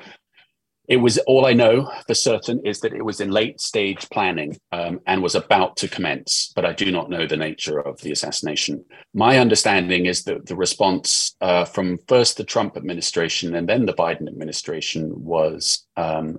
it 0.88 0.97
was 0.97 1.18
all 1.18 1.45
I 1.45 1.52
know 1.52 1.92
for 2.07 2.14
certain 2.14 2.64
is 2.64 2.80
that 2.80 2.95
it 2.95 3.04
was 3.04 3.21
in 3.21 3.30
late 3.30 3.61
stage 3.61 4.09
planning 4.09 4.57
um, 4.73 5.00
and 5.07 5.23
was 5.23 5.35
about 5.35 5.76
to 5.76 5.88
commence, 5.88 6.50
but 6.57 6.64
I 6.64 6.73
do 6.73 6.90
not 6.90 7.11
know 7.11 7.26
the 7.26 7.37
nature 7.37 7.78
of 7.78 8.00
the 8.00 8.11
assassination. 8.11 8.83
My 9.12 9.38
understanding 9.38 10.07
is 10.07 10.25
that 10.25 10.47
the 10.47 10.57
response 10.57 11.37
uh, 11.42 11.66
from 11.66 11.99
first 12.09 12.38
the 12.38 12.45
Trump 12.45 12.75
administration 12.75 13.54
and 13.54 13.68
then 13.68 13.85
the 13.85 13.92
Biden 13.92 14.28
administration 14.28 15.12
was 15.23 15.87
um, 15.99 16.38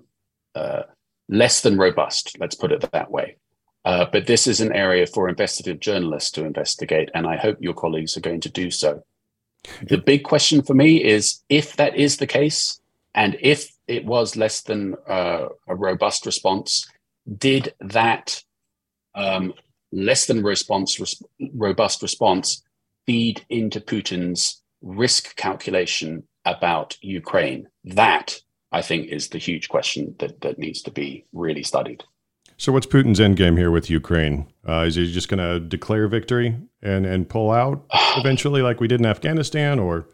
uh, 0.56 0.82
less 1.29 1.62
than 1.62 1.77
robust, 1.77 2.36
let's 2.39 2.56
put 2.56 2.72
it 2.72 2.89
that 2.91 3.12
way. 3.12 3.38
Uh, 3.86 4.06
but 4.12 4.25
this 4.25 4.48
is 4.48 4.62
an 4.62 4.74
area 4.74 5.06
for 5.06 5.29
investigative 5.29 5.79
journalists 5.79 6.32
to 6.32 6.44
investigate, 6.44 7.10
and 7.13 7.25
I 7.27 7.38
hope 7.38 7.58
your 7.62 7.74
colleagues 7.74 8.18
are 8.18 8.22
going 8.22 8.41
to 8.41 8.50
do 8.50 8.72
so. 8.72 9.03
The 9.84 9.98
big 9.98 10.24
question 10.24 10.63
for 10.63 10.74
me 10.74 11.03
is 11.03 11.44
if 11.50 11.75
that 11.75 11.96
is 11.96 12.18
the 12.18 12.27
case, 12.27 12.82
and 13.15 13.38
if 13.39 13.72
it 13.89 14.05
was 14.05 14.38
less 14.38 14.62
than 14.62 14.96
uh, 15.08 15.48
a 15.67 15.75
robust 15.75 16.25
response. 16.27 16.88
Did 17.38 17.74
that 17.81 18.43
um, 19.15 19.53
less 19.91 20.27
than 20.27 20.43
response, 20.43 21.00
res- 21.00 21.22
robust 21.55 22.03
response 22.03 22.63
feed 23.08 23.43
into 23.50 23.81
Putin's 23.81 24.62
risk 24.84 25.36
calculation 25.36 26.24
about 26.46 26.98
Ukraine? 27.01 27.67
That, 27.84 28.39
I 28.72 28.84
think, 28.84 29.08
is 29.08 29.29
the 29.29 29.39
huge 29.39 29.69
question 29.69 30.15
that, 30.19 30.41
that 30.41 30.60
needs 30.60 30.84
to 30.84 30.91
be 30.91 31.25
really 31.34 31.63
studied. 31.63 32.03
So, 32.58 32.72
what's 32.72 32.86
Putin's 32.86 33.19
endgame 33.19 33.58
here 33.58 33.72
with 33.72 33.89
Ukraine? 33.89 34.46
Uh, 34.67 34.81
is 34.81 34.96
he 34.96 35.12
just 35.12 35.29
going 35.29 35.39
to 35.39 35.60
declare 35.60 36.08
victory 36.08 36.55
and, 36.84 37.08
and 37.08 37.27
pull 37.27 37.50
out 37.50 37.86
eventually, 38.17 38.62
like 38.62 38.79
we 38.79 38.88
did 38.88 39.00
in 39.00 39.08
Afghanistan, 39.08 39.79
or? 39.79 40.08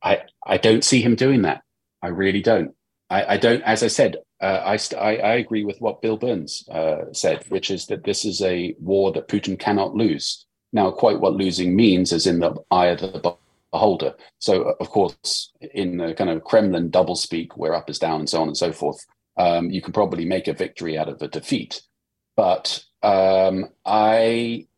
I, 0.00 0.20
I 0.46 0.58
don't 0.58 0.84
see 0.84 1.02
him 1.02 1.16
doing 1.16 1.42
that. 1.42 1.62
I 2.02 2.08
really 2.08 2.40
don't. 2.40 2.74
I, 3.10 3.34
I 3.34 3.36
don't, 3.36 3.62
as 3.62 3.82
I 3.82 3.88
said, 3.88 4.18
uh, 4.40 4.62
I, 4.64 4.76
st- 4.76 5.02
I, 5.02 5.16
I 5.16 5.34
agree 5.34 5.64
with 5.64 5.80
what 5.80 6.00
Bill 6.00 6.16
Burns 6.16 6.66
uh, 6.70 7.12
said, 7.12 7.44
which 7.48 7.70
is 7.70 7.86
that 7.86 8.04
this 8.04 8.24
is 8.24 8.40
a 8.40 8.74
war 8.78 9.12
that 9.12 9.28
Putin 9.28 9.58
cannot 9.58 9.94
lose. 9.94 10.46
Now, 10.72 10.90
quite 10.92 11.20
what 11.20 11.34
losing 11.34 11.74
means 11.74 12.12
is 12.12 12.26
in 12.26 12.38
the 12.38 12.54
eye 12.70 12.86
of 12.86 13.00
the 13.00 13.36
beholder. 13.72 14.14
So, 14.38 14.74
of 14.80 14.88
course, 14.90 15.52
in 15.74 15.96
the 15.96 16.14
kind 16.14 16.30
of 16.30 16.44
Kremlin 16.44 16.90
doublespeak, 16.90 17.56
where 17.56 17.74
up 17.74 17.90
is 17.90 17.98
down 17.98 18.20
and 18.20 18.28
so 18.28 18.40
on 18.40 18.48
and 18.48 18.56
so 18.56 18.72
forth, 18.72 19.04
um, 19.36 19.70
you 19.70 19.82
can 19.82 19.92
probably 19.92 20.24
make 20.24 20.46
a 20.46 20.52
victory 20.52 20.96
out 20.96 21.08
of 21.08 21.20
a 21.20 21.28
defeat. 21.28 21.82
But 22.36 22.84
um, 23.02 23.66
I, 23.84 24.68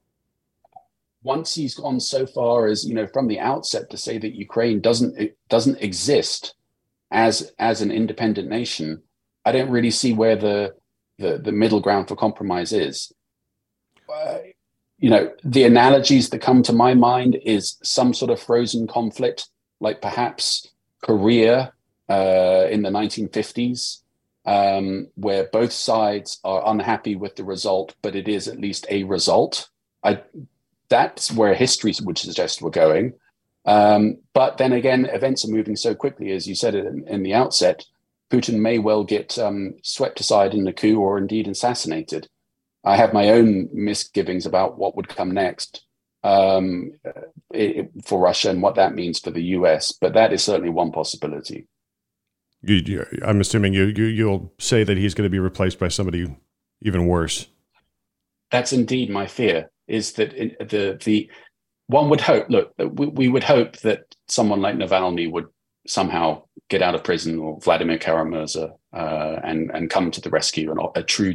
once 1.23 1.55
he's 1.55 1.75
gone 1.75 2.01
so 2.01 2.27
far 2.27 2.67
as 2.67 2.85
you 2.85 2.95
know, 2.95 3.07
from 3.07 3.29
the 3.29 3.41
outset, 3.41 3.91
to 3.91 3.99
say 3.99 4.17
that 4.19 4.35
Ukraine 4.35 4.81
doesn't 4.81 5.33
doesn't 5.49 5.83
exist 5.83 6.55
as 7.13 7.53
as 7.59 7.81
an 7.83 7.91
independent 7.91 8.49
nation, 8.49 9.03
I 9.45 9.53
don't 9.53 9.71
really 9.71 9.91
see 9.91 10.13
where 10.13 10.37
the 10.37 10.75
the, 11.19 11.39
the 11.39 11.53
middle 11.53 11.81
ground 11.81 12.09
for 12.09 12.17
compromise 12.17 12.73
is. 12.73 13.13
Uh, 14.13 14.39
you 14.99 15.11
know, 15.11 15.33
the 15.45 15.65
analogies 15.65 16.31
that 16.31 16.41
come 16.41 16.63
to 16.63 16.73
my 16.73 16.95
mind 16.95 17.37
is 17.45 17.77
some 17.83 18.15
sort 18.15 18.31
of 18.31 18.41
frozen 18.41 18.87
conflict, 18.87 19.49
like 19.81 20.01
perhaps 20.01 20.69
Korea 21.03 21.73
uh, 22.09 22.67
in 22.71 22.83
the 22.83 22.91
1950s, 22.91 24.03
um, 24.47 25.09
where 25.15 25.49
both 25.53 25.73
sides 25.73 26.39
are 26.45 26.63
unhappy 26.67 27.17
with 27.17 27.37
the 27.37 27.45
result, 27.45 27.95
but 28.03 28.15
it 28.15 28.29
is 28.29 28.49
at 28.49 28.61
least 28.61 28.87
a 28.91 29.05
result. 29.05 29.69
I, 30.05 30.23
that's 30.89 31.33
where 31.33 31.55
history 31.55 31.95
would 32.03 32.19
suggest 32.19 32.63
we're 32.63 32.71
going. 32.71 33.15
Um, 33.65 34.19
but 34.35 34.59
then 34.59 34.73
again, 34.73 35.07
events 35.07 35.45
are 35.45 35.51
moving 35.51 35.77
so 35.77 35.95
quickly, 35.95 36.33
as 36.33 36.47
you 36.47 36.55
said 36.55 36.75
in, 36.75 37.05
in 37.07 37.23
the 37.23 37.35
outset. 37.35 37.85
Putin 38.31 38.61
may 38.61 38.79
well 38.79 39.05
get 39.05 39.39
um, 39.39 39.75
swept 39.83 40.19
aside 40.19 40.55
in 40.55 40.67
a 40.67 40.73
coup 40.73 40.99
or 40.99 41.19
indeed 41.19 41.47
assassinated. 41.47 42.29
I 42.85 42.97
have 42.97 43.13
my 43.13 43.29
own 43.29 43.69
misgivings 43.73 44.47
about 44.47 44.79
what 44.79 44.97
would 44.97 45.09
come 45.09 45.33
next 45.33 45.85
um, 46.25 46.93
it, 47.51 47.91
for 48.05 48.19
Russia 48.19 48.51
and 48.51 48.63
what 48.63 48.77
that 48.77 48.95
means 48.95 49.19
for 49.19 49.31
the 49.31 49.43
US, 49.43 49.93
but 49.93 50.15
that 50.15 50.33
is 50.33 50.43
certainly 50.43 50.71
one 50.71 50.93
possibility. 50.93 51.67
You, 52.63 52.77
you, 52.77 53.07
I'm 53.25 53.41
assuming 53.41 53.75
you, 53.75 53.87
you 53.87 54.05
you'll 54.05 54.53
say 54.59 54.85
that 54.85 54.97
he's 54.97 55.15
going 55.15 55.27
to 55.27 55.31
be 55.31 55.41
replaced 55.41 55.79
by 55.79 55.89
somebody 55.89 56.35
even 56.81 57.07
worse. 57.07 57.49
That's 58.51 58.73
indeed 58.73 59.11
my 59.11 59.27
fear. 59.27 59.71
Is 59.89 60.13
that 60.13 60.33
in, 60.33 60.55
the 60.61 60.99
the 61.03 61.31
one 61.93 62.09
would 62.09 62.21
hope? 62.21 62.47
Look, 62.49 62.73
we, 62.79 63.29
would 63.29 63.45
hope 63.45 63.77
that 63.79 64.15
someone 64.29 64.61
like 64.61 64.77
Navalny 64.77 65.31
would 65.31 65.47
somehow 65.87 66.43
get 66.69 66.83
out 66.83 66.95
of 66.95 67.05
prison, 67.05 67.39
or 67.39 67.61
Vladimir 67.61 67.99
Kara-Murza, 67.99 68.73
uh, 68.93 69.41
and 69.45 69.71
and 69.73 69.91
come 69.91 70.11
to 70.11 70.21
the 70.21 70.31
rescue, 70.31 70.71
and 70.71 70.81
a 70.97 71.03
true 71.03 71.35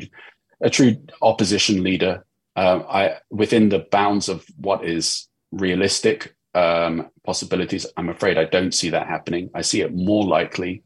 a 0.61 0.69
true 0.69 0.97
opposition 1.21 1.83
leader. 1.83 2.25
Uh, 2.55 2.79
I 2.89 3.17
within 3.29 3.69
the 3.69 3.85
bounds 3.91 4.29
of 4.29 4.45
what 4.57 4.83
is 4.83 5.27
realistic 5.51 6.35
um, 6.53 7.09
possibilities. 7.23 7.85
I'm 7.95 8.09
afraid 8.09 8.37
I 8.37 8.45
don't 8.45 8.73
see 8.73 8.89
that 8.89 9.07
happening. 9.07 9.49
I 9.53 9.61
see 9.61 9.81
it 9.81 9.95
more 9.95 10.25
likely 10.25 10.83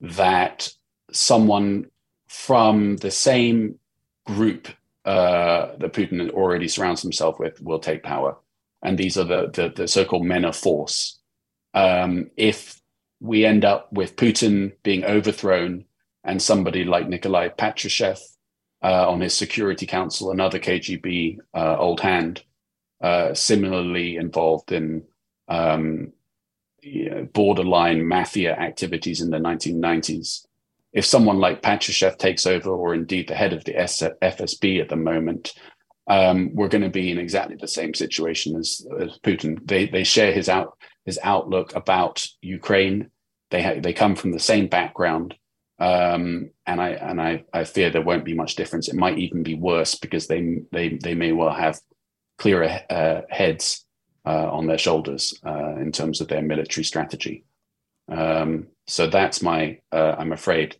that 0.00 0.70
someone 1.12 1.86
from 2.28 2.96
the 2.96 3.10
same 3.10 3.78
group 4.26 4.68
uh, 5.04 5.76
that 5.78 5.92
Putin 5.92 6.30
already 6.30 6.68
surrounds 6.68 7.02
himself 7.02 7.38
with 7.38 7.62
will 7.62 7.78
take 7.78 8.02
power. 8.02 8.36
And 8.82 8.96
these 8.96 9.18
are 9.18 9.24
the, 9.24 9.50
the, 9.52 9.72
the 9.74 9.88
so 9.88 10.04
called 10.04 10.24
men 10.24 10.44
of 10.44 10.56
force. 10.56 11.18
Um, 11.74 12.30
if 12.36 12.80
we 13.20 13.44
end 13.44 13.64
up 13.64 13.92
with 13.92 14.16
Putin 14.16 14.72
being 14.82 15.04
overthrown 15.04 15.84
and 16.24 16.40
somebody 16.40 16.84
like 16.84 17.08
Nikolai 17.08 17.48
Patrushev 17.48 18.20
uh, 18.82 19.08
on 19.08 19.20
his 19.20 19.34
Security 19.34 19.86
Council, 19.86 20.30
another 20.30 20.58
KGB 20.58 21.38
uh, 21.54 21.76
old 21.78 22.00
hand, 22.00 22.44
uh, 23.00 23.34
similarly 23.34 24.16
involved 24.16 24.72
in 24.72 25.04
um, 25.48 26.12
borderline 27.32 28.06
mafia 28.06 28.54
activities 28.54 29.20
in 29.20 29.30
the 29.30 29.38
1990s. 29.38 30.46
If 30.92 31.04
someone 31.04 31.38
like 31.38 31.62
Patrushev 31.62 32.18
takes 32.18 32.46
over, 32.46 32.70
or 32.70 32.94
indeed 32.94 33.28
the 33.28 33.34
head 33.34 33.52
of 33.52 33.64
the 33.64 33.74
FSB 33.74 34.80
at 34.80 34.88
the 34.88 34.96
moment, 34.96 35.52
um, 36.08 36.50
we're 36.54 36.68
going 36.68 36.82
to 36.82 36.88
be 36.88 37.10
in 37.10 37.18
exactly 37.18 37.56
the 37.56 37.68
same 37.68 37.94
situation 37.94 38.56
as, 38.56 38.86
as 39.00 39.18
Putin. 39.18 39.58
They 39.66 39.86
they 39.86 40.04
share 40.04 40.32
his 40.32 40.48
out 40.48 40.76
his 41.04 41.18
outlook 41.22 41.74
about 41.74 42.26
Ukraine. 42.40 43.10
They 43.50 43.62
ha- 43.62 43.80
they 43.80 43.92
come 43.92 44.16
from 44.16 44.32
the 44.32 44.40
same 44.40 44.68
background, 44.68 45.34
um, 45.78 46.50
and 46.66 46.80
I 46.80 46.90
and 46.90 47.20
I, 47.20 47.44
I 47.52 47.64
fear 47.64 47.90
there 47.90 48.02
won't 48.02 48.24
be 48.24 48.34
much 48.34 48.56
difference. 48.56 48.88
It 48.88 48.96
might 48.96 49.18
even 49.18 49.42
be 49.42 49.54
worse 49.54 49.94
because 49.94 50.26
they 50.26 50.60
they 50.72 50.98
they 51.02 51.14
may 51.14 51.32
well 51.32 51.54
have 51.54 51.78
clearer 52.38 52.80
uh, 52.88 53.22
heads 53.28 53.84
uh, 54.24 54.50
on 54.50 54.66
their 54.66 54.78
shoulders 54.78 55.38
uh, 55.44 55.76
in 55.76 55.92
terms 55.92 56.20
of 56.20 56.28
their 56.28 56.42
military 56.42 56.84
strategy. 56.84 57.44
Um, 58.10 58.68
so 58.86 59.06
that's 59.06 59.42
my, 59.42 59.80
uh, 59.92 60.14
I'm 60.18 60.32
afraid, 60.32 60.76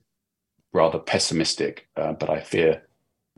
rather 0.73 0.99
pessimistic, 0.99 1.89
uh, 1.97 2.13
but 2.13 2.31
I 2.31 2.41
fear 2.41 2.88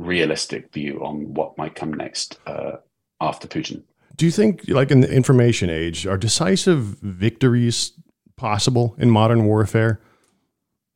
realistic 0.00 0.73
view 0.73 1.00
on 1.04 1.35
what 1.35 1.57
might 1.59 1.75
come 1.75 1.92
next 1.92 2.38
uh, 2.47 2.76
after 3.21 3.47
Putin. 3.47 3.83
Do 4.16 4.25
you 4.26 4.33
think, 4.33 4.69
like 4.69 4.90
in 4.90 5.00
the 5.00 5.12
information 5.12 5.71
age, 5.71 6.07
are 6.07 6.19
decisive 6.19 6.80
victories 7.00 7.92
possible 8.37 8.95
in 8.99 9.11
modern 9.11 9.45
warfare? 9.45 10.00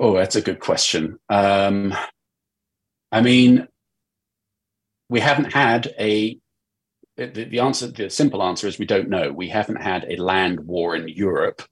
Oh, 0.00 0.14
that's 0.14 0.36
a 0.36 0.42
good 0.42 0.60
question. 0.60 1.18
Um, 1.28 1.94
I 3.12 3.20
mean, 3.20 3.68
we 5.08 5.20
haven't 5.20 5.52
had 5.52 5.94
a 5.98 6.38
the, 7.16 7.26
the, 7.26 7.60
answer, 7.60 7.86
the 7.86 8.10
simple 8.10 8.42
answer 8.42 8.66
is 8.66 8.78
we 8.78 8.86
don't 8.86 9.08
know. 9.08 9.32
We 9.32 9.48
haven't 9.48 9.80
had 9.80 10.04
a 10.08 10.16
land 10.16 10.58
war 10.60 10.96
in 10.96 11.06
Europe, 11.06 11.62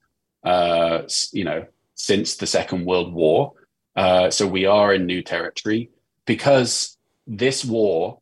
uh, 0.45 1.01
you 1.33 1.43
know, 1.43 1.65
since 1.95 2.37
the 2.37 2.47
Second 2.47 2.85
World 2.85 3.13
War. 3.13 3.51
Uh, 3.93 4.29
so 4.31 4.47
we 4.47 4.65
are 4.65 4.93
in 4.93 5.05
new 5.05 5.21
territory 5.21 5.89
because 6.25 6.97
this 7.27 7.63
war, 7.63 8.19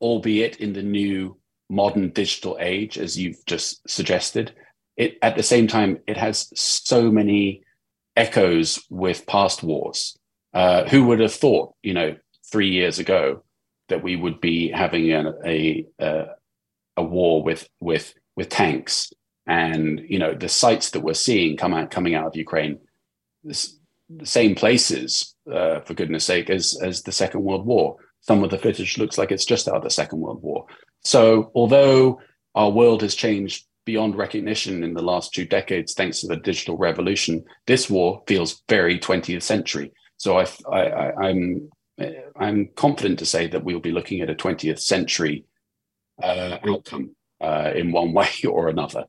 albeit 0.00 0.56
in 0.56 0.72
the 0.72 0.82
new 0.82 1.38
modern 1.70 2.10
digital 2.10 2.56
age, 2.60 2.98
as 2.98 3.18
you've 3.18 3.44
just 3.46 3.88
suggested, 3.88 4.54
it 4.96 5.16
at 5.22 5.36
the 5.36 5.42
same 5.42 5.66
time 5.66 5.98
it 6.06 6.16
has 6.16 6.52
so 6.54 7.10
many 7.10 7.62
echoes 8.16 8.84
with 8.90 9.26
past 9.26 9.62
wars. 9.62 10.16
Uh, 10.54 10.86
who 10.88 11.04
would 11.04 11.18
have 11.18 11.32
thought, 11.32 11.74
you 11.82 11.94
know, 11.94 12.14
three 12.50 12.68
years 12.68 12.98
ago 12.98 13.42
that 13.88 14.02
we 14.02 14.16
would 14.16 14.38
be 14.38 14.68
having 14.68 15.10
a, 15.10 15.84
a, 15.98 16.26
a 16.98 17.02
war 17.02 17.42
with 17.42 17.66
with 17.80 18.12
with 18.36 18.50
tanks 18.50 19.12
and 19.46 20.00
you 20.08 20.18
know 20.18 20.34
the 20.34 20.48
sites 20.48 20.90
that 20.90 21.00
we're 21.00 21.14
seeing 21.14 21.56
come 21.56 21.74
out 21.74 21.90
coming 21.90 22.14
out 22.14 22.26
of 22.26 22.36
Ukraine, 22.36 22.78
this, 23.42 23.78
the 24.08 24.26
same 24.26 24.54
places 24.54 25.34
uh, 25.52 25.80
for 25.80 25.94
goodness 25.94 26.24
sake 26.24 26.50
as 26.50 26.78
as 26.82 27.02
the 27.02 27.12
Second 27.12 27.42
World 27.42 27.66
War. 27.66 27.96
Some 28.22 28.42
of 28.42 28.50
the 28.50 28.58
footage 28.58 28.98
looks 28.98 29.18
like 29.18 29.30
it's 29.30 29.44
just 29.44 29.68
out 29.68 29.76
of 29.76 29.82
the 29.82 29.90
Second 29.90 30.20
World 30.20 30.42
War. 30.42 30.66
So 31.04 31.50
although 31.54 32.20
our 32.54 32.70
world 32.70 33.02
has 33.02 33.14
changed 33.14 33.66
beyond 33.84 34.16
recognition 34.16 34.84
in 34.84 34.94
the 34.94 35.02
last 35.02 35.34
two 35.34 35.44
decades 35.44 35.94
thanks 35.94 36.20
to 36.20 36.28
the 36.28 36.36
digital 36.36 36.76
revolution, 36.76 37.44
this 37.66 37.90
war 37.90 38.22
feels 38.26 38.62
very 38.68 38.98
20th 38.98 39.42
century. 39.42 39.92
So 40.16 40.38
I, 40.38 40.46
I, 40.72 41.12
I'm 41.20 41.68
I'm 42.36 42.68
confident 42.74 43.18
to 43.18 43.26
say 43.26 43.46
that 43.48 43.64
we'll 43.64 43.80
be 43.80 43.92
looking 43.92 44.20
at 44.20 44.30
a 44.30 44.34
20th 44.34 44.80
century 44.80 45.44
uh, 46.22 46.58
outcome 46.66 47.14
uh, 47.40 47.72
in 47.74 47.92
one 47.92 48.12
way 48.14 48.28
or 48.48 48.68
another. 48.68 49.04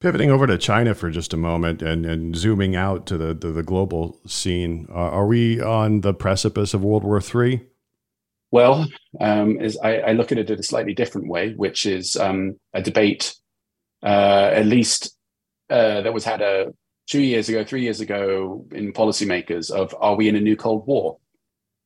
Pivoting 0.00 0.30
over 0.30 0.48
to 0.48 0.58
China 0.58 0.94
for 0.94 1.10
just 1.10 1.32
a 1.32 1.36
moment 1.36 1.80
and, 1.80 2.04
and 2.04 2.34
zooming 2.34 2.74
out 2.74 3.06
to 3.06 3.16
the, 3.16 3.34
the, 3.34 3.52
the 3.52 3.62
global 3.62 4.20
scene, 4.26 4.86
uh, 4.90 4.94
are 4.94 5.26
we 5.26 5.60
on 5.60 6.00
the 6.00 6.12
precipice 6.12 6.74
of 6.74 6.82
World 6.82 7.04
War 7.04 7.20
III? 7.20 7.64
Well, 8.52 8.86
um, 9.18 9.58
is 9.60 9.78
I, 9.82 9.96
I, 9.96 10.12
look 10.12 10.30
at 10.30 10.36
it 10.36 10.50
in 10.50 10.58
a 10.58 10.62
slightly 10.62 10.92
different 10.92 11.28
way, 11.28 11.54
which 11.54 11.86
is 11.86 12.16
um, 12.16 12.60
a 12.74 12.82
debate, 12.82 13.34
uh, 14.02 14.50
at 14.52 14.66
least 14.66 15.16
uh, 15.70 16.02
that 16.02 16.12
was 16.12 16.26
had 16.26 16.42
a 16.42 16.74
two 17.08 17.22
years 17.22 17.48
ago, 17.48 17.64
three 17.64 17.80
years 17.80 18.00
ago 18.00 18.66
in 18.70 18.92
policymakers 18.92 19.70
of 19.70 19.94
are 19.98 20.16
we 20.16 20.28
in 20.28 20.36
a 20.36 20.40
new 20.40 20.54
Cold 20.54 20.86
War? 20.86 21.16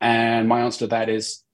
And 0.00 0.48
my 0.48 0.60
answer 0.62 0.80
to 0.80 0.86
that 0.88 1.08
is 1.08 1.44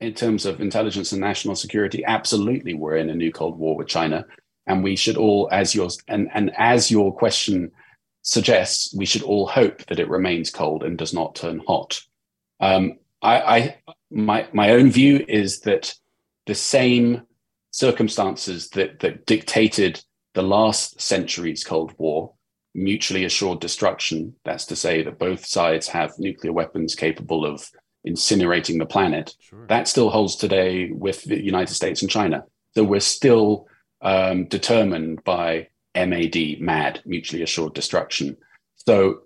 in 0.00 0.12
terms 0.12 0.44
of 0.44 0.60
intelligence 0.60 1.12
and 1.12 1.20
national 1.20 1.56
security, 1.56 2.04
absolutely 2.04 2.74
we're 2.74 2.96
in 2.96 3.08
a 3.08 3.14
new 3.14 3.32
Cold 3.32 3.58
War 3.58 3.74
with 3.74 3.88
China. 3.88 4.26
And 4.66 4.84
we 4.84 4.96
should 4.96 5.16
all, 5.16 5.48
as 5.50 5.74
yours 5.74 5.96
and, 6.08 6.28
and 6.34 6.52
as 6.58 6.90
your 6.90 7.16
question 7.16 7.72
suggests, 8.20 8.94
we 8.94 9.06
should 9.06 9.22
all 9.22 9.46
hope 9.46 9.86
that 9.86 9.98
it 9.98 10.10
remains 10.10 10.50
cold 10.50 10.84
and 10.84 10.98
does 10.98 11.14
not 11.14 11.34
turn 11.34 11.62
hot. 11.66 12.02
Um, 12.60 12.98
I, 13.22 13.40
I 13.40 13.76
my 14.10 14.48
my 14.52 14.70
own 14.70 14.90
view 14.90 15.24
is 15.28 15.60
that 15.60 15.94
the 16.46 16.54
same 16.54 17.22
circumstances 17.70 18.70
that 18.70 19.00
that 19.00 19.26
dictated 19.26 20.02
the 20.34 20.42
last 20.42 21.00
century's 21.00 21.64
Cold 21.64 21.92
War, 21.98 22.34
mutually 22.74 23.24
assured 23.24 23.60
destruction, 23.60 24.34
that's 24.44 24.66
to 24.66 24.76
say 24.76 25.02
that 25.02 25.18
both 25.18 25.44
sides 25.44 25.88
have 25.88 26.18
nuclear 26.18 26.52
weapons 26.52 26.94
capable 26.94 27.44
of 27.44 27.68
incinerating 28.06 28.78
the 28.78 28.86
planet. 28.86 29.34
Sure. 29.40 29.66
That 29.66 29.88
still 29.88 30.10
holds 30.10 30.36
today 30.36 30.90
with 30.90 31.24
the 31.24 31.42
United 31.42 31.74
States 31.74 32.02
and 32.02 32.10
China. 32.10 32.44
So 32.74 32.84
we're 32.84 33.00
still 33.00 33.66
um, 34.00 34.44
determined 34.46 35.24
by 35.24 35.68
MAD, 35.94 36.60
MAD, 36.60 37.02
mutually 37.04 37.42
assured 37.42 37.74
destruction. 37.74 38.36
So 38.76 39.22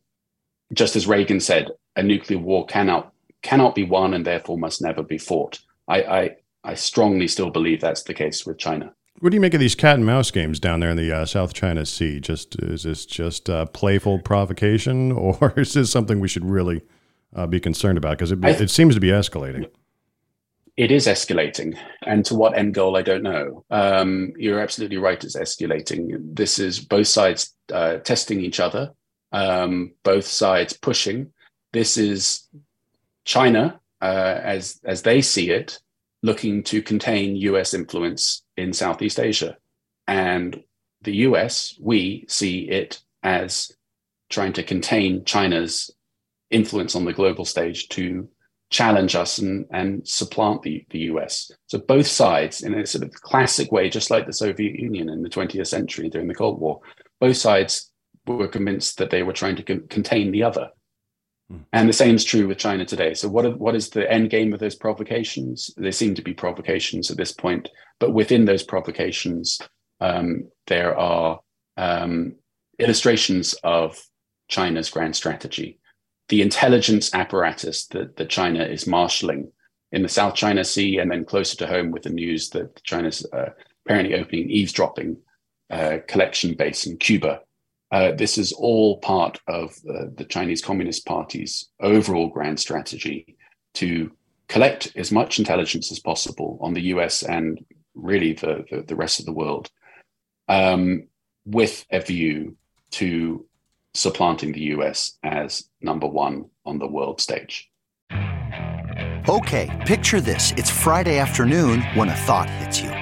just 0.72 0.96
as 0.96 1.06
Reagan 1.06 1.40
said, 1.40 1.68
a 1.94 2.02
nuclear 2.02 2.38
war 2.38 2.64
cannot 2.66 3.11
cannot 3.42 3.74
be 3.74 3.84
won 3.84 4.14
and 4.14 4.24
therefore 4.24 4.58
must 4.58 4.82
never 4.82 5.02
be 5.02 5.18
fought. 5.18 5.58
I, 5.88 6.02
I, 6.02 6.36
I 6.64 6.74
strongly 6.74 7.28
still 7.28 7.50
believe 7.50 7.80
that's 7.80 8.04
the 8.04 8.14
case 8.14 8.46
with 8.46 8.58
China. 8.58 8.92
What 9.18 9.30
do 9.30 9.36
you 9.36 9.40
make 9.40 9.54
of 9.54 9.60
these 9.60 9.74
cat 9.74 9.96
and 9.96 10.06
mouse 10.06 10.30
games 10.30 10.58
down 10.58 10.80
there 10.80 10.90
in 10.90 10.96
the 10.96 11.12
uh, 11.12 11.26
South 11.26 11.52
China 11.54 11.84
Sea? 11.86 12.18
Just 12.18 12.56
is 12.56 12.82
this 12.84 13.06
just 13.06 13.48
uh, 13.50 13.66
playful 13.66 14.18
provocation, 14.18 15.12
or 15.12 15.52
is 15.56 15.74
this 15.74 15.90
something 15.90 16.18
we 16.18 16.28
should 16.28 16.44
really 16.44 16.82
uh, 17.36 17.46
be 17.46 17.60
concerned 17.60 17.98
about? 17.98 18.18
Because 18.18 18.32
it, 18.32 18.40
th- 18.40 18.60
it 18.60 18.70
seems 18.70 18.94
to 18.94 19.00
be 19.00 19.08
escalating. 19.08 19.68
It 20.76 20.90
is 20.90 21.06
escalating. 21.06 21.76
And 22.06 22.24
to 22.26 22.34
what 22.34 22.56
end 22.56 22.74
goal, 22.74 22.96
I 22.96 23.02
don't 23.02 23.22
know. 23.22 23.64
Um, 23.70 24.32
you're 24.36 24.60
absolutely 24.60 24.96
right, 24.96 25.22
it's 25.22 25.36
escalating. 25.36 26.34
This 26.34 26.58
is 26.58 26.80
both 26.80 27.08
sides 27.08 27.54
uh, 27.70 27.98
testing 27.98 28.40
each 28.40 28.58
other, 28.58 28.92
um, 29.32 29.92
both 30.02 30.24
sides 30.24 30.72
pushing. 30.72 31.30
This 31.72 31.98
is 31.98 32.48
China, 33.24 33.80
uh, 34.00 34.40
as, 34.42 34.80
as 34.84 35.02
they 35.02 35.22
see 35.22 35.50
it, 35.50 35.78
looking 36.22 36.62
to 36.64 36.82
contain 36.82 37.36
US 37.36 37.74
influence 37.74 38.42
in 38.56 38.72
Southeast 38.72 39.18
Asia. 39.18 39.56
And 40.06 40.62
the 41.02 41.16
US, 41.28 41.76
we 41.80 42.24
see 42.28 42.68
it 42.68 43.00
as 43.22 43.72
trying 44.30 44.52
to 44.54 44.62
contain 44.62 45.24
China's 45.24 45.90
influence 46.50 46.94
on 46.94 47.04
the 47.04 47.12
global 47.12 47.44
stage 47.44 47.88
to 47.88 48.28
challenge 48.70 49.14
us 49.14 49.38
and, 49.38 49.66
and 49.70 50.06
supplant 50.06 50.62
the, 50.62 50.84
the 50.90 51.00
US. 51.00 51.50
So 51.66 51.78
both 51.78 52.06
sides, 52.06 52.62
in 52.62 52.74
a 52.74 52.86
sort 52.86 53.04
of 53.04 53.12
classic 53.12 53.70
way, 53.70 53.90
just 53.90 54.10
like 54.10 54.26
the 54.26 54.32
Soviet 54.32 54.78
Union 54.78 55.08
in 55.08 55.22
the 55.22 55.28
20th 55.28 55.66
century 55.66 56.08
during 56.08 56.28
the 56.28 56.34
Cold 56.34 56.58
War, 56.58 56.80
both 57.20 57.36
sides 57.36 57.90
were 58.26 58.48
convinced 58.48 58.98
that 58.98 59.10
they 59.10 59.22
were 59.22 59.32
trying 59.32 59.56
to 59.56 59.62
con- 59.62 59.86
contain 59.88 60.32
the 60.32 60.42
other. 60.42 60.70
And 61.72 61.88
the 61.88 61.92
same 61.92 62.14
is 62.14 62.24
true 62.24 62.46
with 62.46 62.58
China 62.58 62.84
today. 62.84 63.14
So, 63.14 63.28
what, 63.28 63.44
are, 63.44 63.56
what 63.56 63.74
is 63.74 63.90
the 63.90 64.10
end 64.10 64.30
game 64.30 64.52
of 64.52 64.60
those 64.60 64.74
provocations? 64.74 65.70
They 65.76 65.90
seem 65.90 66.14
to 66.14 66.22
be 66.22 66.34
provocations 66.34 67.10
at 67.10 67.16
this 67.16 67.32
point, 67.32 67.68
but 67.98 68.12
within 68.12 68.44
those 68.44 68.62
provocations, 68.62 69.60
um, 70.00 70.48
there 70.66 70.98
are 70.98 71.40
um, 71.76 72.36
illustrations 72.78 73.54
of 73.64 74.00
China's 74.48 74.90
grand 74.90 75.14
strategy. 75.16 75.78
The 76.28 76.42
intelligence 76.42 77.12
apparatus 77.14 77.86
that, 77.88 78.16
that 78.16 78.30
China 78.30 78.64
is 78.64 78.86
marshalling 78.86 79.52
in 79.90 80.02
the 80.02 80.08
South 80.08 80.34
China 80.34 80.64
Sea, 80.64 80.98
and 80.98 81.10
then 81.10 81.24
closer 81.24 81.56
to 81.58 81.66
home 81.66 81.90
with 81.90 82.04
the 82.04 82.10
news 82.10 82.48
that 82.50 82.82
China's 82.82 83.26
uh, 83.32 83.50
apparently 83.84 84.14
opening 84.18 84.48
eavesdropping 84.48 85.18
uh, 85.70 85.98
collection 86.06 86.54
base 86.54 86.86
in 86.86 86.96
Cuba 86.96 87.40
uh, 87.92 88.12
this 88.12 88.38
is 88.38 88.52
all 88.52 88.96
part 88.98 89.38
of 89.46 89.70
uh, 89.88 90.06
the 90.16 90.24
Chinese 90.24 90.62
Communist 90.62 91.04
Party's 91.06 91.68
overall 91.80 92.28
grand 92.28 92.58
strategy 92.58 93.36
to 93.74 94.10
collect 94.48 94.90
as 94.96 95.12
much 95.12 95.38
intelligence 95.38 95.92
as 95.92 95.98
possible 95.98 96.58
on 96.62 96.72
the 96.72 96.80
US 96.94 97.22
and 97.22 97.64
really 97.94 98.32
the, 98.32 98.64
the, 98.70 98.82
the 98.82 98.96
rest 98.96 99.20
of 99.20 99.26
the 99.26 99.32
world 99.32 99.70
um, 100.48 101.06
with 101.44 101.84
a 101.90 102.00
view 102.00 102.56
to 102.92 103.46
supplanting 103.94 104.52
the 104.52 104.72
US 104.76 105.18
as 105.22 105.68
number 105.82 106.06
one 106.06 106.46
on 106.64 106.78
the 106.78 106.88
world 106.88 107.20
stage. 107.20 107.70
Okay, 109.28 109.70
picture 109.86 110.20
this. 110.20 110.52
It's 110.56 110.70
Friday 110.70 111.18
afternoon 111.18 111.82
when 111.94 112.08
a 112.08 112.16
thought 112.16 112.48
hits 112.48 112.80
you. 112.80 113.01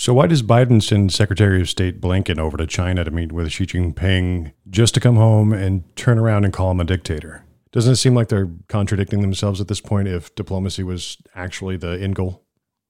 So, 0.00 0.14
why 0.14 0.28
does 0.28 0.42
Biden 0.42 0.82
send 0.82 1.12
Secretary 1.12 1.60
of 1.60 1.68
State 1.68 2.00
Blinken 2.00 2.38
over 2.38 2.56
to 2.56 2.66
China 2.66 3.04
to 3.04 3.10
meet 3.10 3.32
with 3.32 3.52
Xi 3.52 3.66
Jinping 3.66 4.54
just 4.70 4.94
to 4.94 5.00
come 5.00 5.16
home 5.16 5.52
and 5.52 5.84
turn 5.94 6.18
around 6.18 6.44
and 6.44 6.54
call 6.54 6.70
him 6.70 6.80
a 6.80 6.84
dictator? 6.84 7.44
Doesn't 7.70 7.92
it 7.92 7.96
seem 7.96 8.14
like 8.14 8.28
they're 8.28 8.48
contradicting 8.68 9.20
themselves 9.20 9.60
at 9.60 9.68
this 9.68 9.82
point 9.82 10.08
if 10.08 10.34
diplomacy 10.34 10.82
was 10.82 11.18
actually 11.34 11.76
the 11.76 12.00
end 12.00 12.14
goal? 12.14 12.42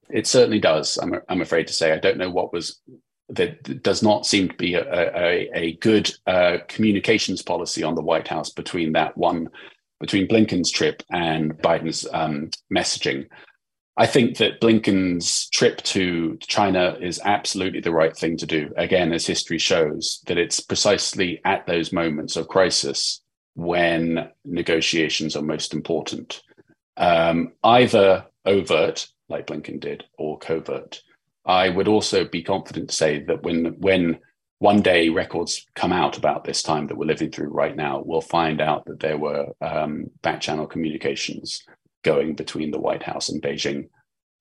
It 0.08 0.28
certainly 0.28 0.60
does. 0.60 0.98
I'm, 0.98 1.14
I'm 1.28 1.40
afraid 1.40 1.66
to 1.66 1.72
say. 1.72 1.92
I 1.92 1.98
don't 1.98 2.16
know 2.16 2.30
what 2.30 2.52
was. 2.52 2.80
There 3.28 3.56
does 3.82 4.04
not 4.04 4.24
seem 4.24 4.48
to 4.48 4.54
be 4.54 4.74
a, 4.74 4.84
a, 4.84 5.50
a 5.52 5.72
good 5.78 6.14
uh, 6.28 6.58
communications 6.68 7.42
policy 7.42 7.82
on 7.82 7.96
the 7.96 8.02
White 8.02 8.28
House 8.28 8.50
between 8.50 8.92
that 8.92 9.16
one, 9.16 9.48
between 9.98 10.28
Blinken's 10.28 10.70
trip 10.70 11.02
and 11.10 11.58
Biden's 11.58 12.06
um, 12.12 12.50
messaging. 12.72 13.26
I 14.00 14.06
think 14.06 14.38
that 14.38 14.62
Blinken's 14.62 15.50
trip 15.50 15.82
to 15.82 16.38
China 16.38 16.96
is 17.02 17.20
absolutely 17.22 17.80
the 17.80 17.92
right 17.92 18.16
thing 18.16 18.38
to 18.38 18.46
do. 18.46 18.72
Again, 18.78 19.12
as 19.12 19.26
history 19.26 19.58
shows, 19.58 20.22
that 20.26 20.38
it's 20.38 20.58
precisely 20.58 21.38
at 21.44 21.66
those 21.66 21.92
moments 21.92 22.34
of 22.36 22.48
crisis 22.48 23.20
when 23.56 24.30
negotiations 24.46 25.36
are 25.36 25.42
most 25.42 25.74
important, 25.74 26.40
um, 26.96 27.52
either 27.62 28.24
overt, 28.46 29.06
like 29.28 29.46
Blinken 29.46 29.78
did, 29.78 30.04
or 30.16 30.38
covert. 30.38 31.02
I 31.44 31.68
would 31.68 31.86
also 31.86 32.24
be 32.24 32.42
confident 32.42 32.88
to 32.88 32.96
say 32.96 33.22
that 33.24 33.42
when 33.42 33.78
when 33.80 34.18
one 34.60 34.80
day 34.80 35.10
records 35.10 35.66
come 35.74 35.92
out 35.92 36.16
about 36.16 36.44
this 36.44 36.62
time 36.62 36.86
that 36.86 36.96
we're 36.96 37.04
living 37.04 37.30
through 37.30 37.48
right 37.48 37.76
now, 37.76 38.02
we'll 38.02 38.22
find 38.22 38.62
out 38.62 38.86
that 38.86 39.00
there 39.00 39.18
were 39.18 39.48
um, 39.60 40.10
back 40.22 40.40
channel 40.40 40.66
communications 40.66 41.62
going 42.02 42.34
between 42.34 42.70
the 42.70 42.80
White 42.80 43.02
House 43.02 43.28
and 43.28 43.42
Beijing, 43.42 43.88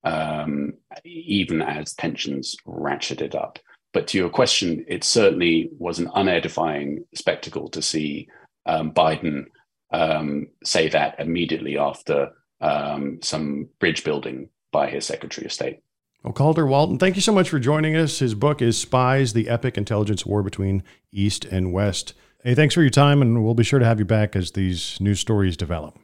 um, 0.04 0.74
even 1.04 1.62
as 1.62 1.94
tensions 1.94 2.56
ratcheted 2.66 3.34
up. 3.34 3.58
But 3.92 4.06
to 4.08 4.18
your 4.18 4.30
question, 4.30 4.84
it 4.88 5.04
certainly 5.04 5.70
was 5.78 5.98
an 5.98 6.08
unedifying 6.14 7.04
spectacle 7.14 7.68
to 7.70 7.82
see 7.82 8.28
um, 8.66 8.92
Biden 8.92 9.46
um, 9.92 10.46
say 10.64 10.88
that 10.88 11.18
immediately 11.18 11.76
after 11.76 12.30
um, 12.60 13.18
some 13.22 13.68
bridge 13.80 14.04
building 14.04 14.48
by 14.72 14.88
his 14.88 15.04
Secretary 15.04 15.44
of 15.44 15.52
State. 15.52 15.80
Well, 16.22 16.34
Calder 16.34 16.66
Walton, 16.66 16.98
thank 16.98 17.16
you 17.16 17.22
so 17.22 17.32
much 17.32 17.48
for 17.48 17.58
joining 17.58 17.96
us. 17.96 18.18
His 18.18 18.34
book 18.34 18.60
is 18.60 18.78
Spies 18.78 19.32
The 19.32 19.48
Epic 19.48 19.78
Intelligence 19.78 20.26
War 20.26 20.42
Between 20.42 20.82
East 21.10 21.46
and 21.46 21.72
West. 21.72 22.12
Hey, 22.44 22.54
thanks 22.54 22.74
for 22.74 22.82
your 22.82 22.90
time, 22.90 23.22
and 23.22 23.42
we'll 23.42 23.54
be 23.54 23.64
sure 23.64 23.78
to 23.78 23.86
have 23.86 23.98
you 23.98 24.04
back 24.04 24.36
as 24.36 24.52
these 24.52 24.98
new 25.00 25.14
stories 25.14 25.56
develop. 25.56 25.98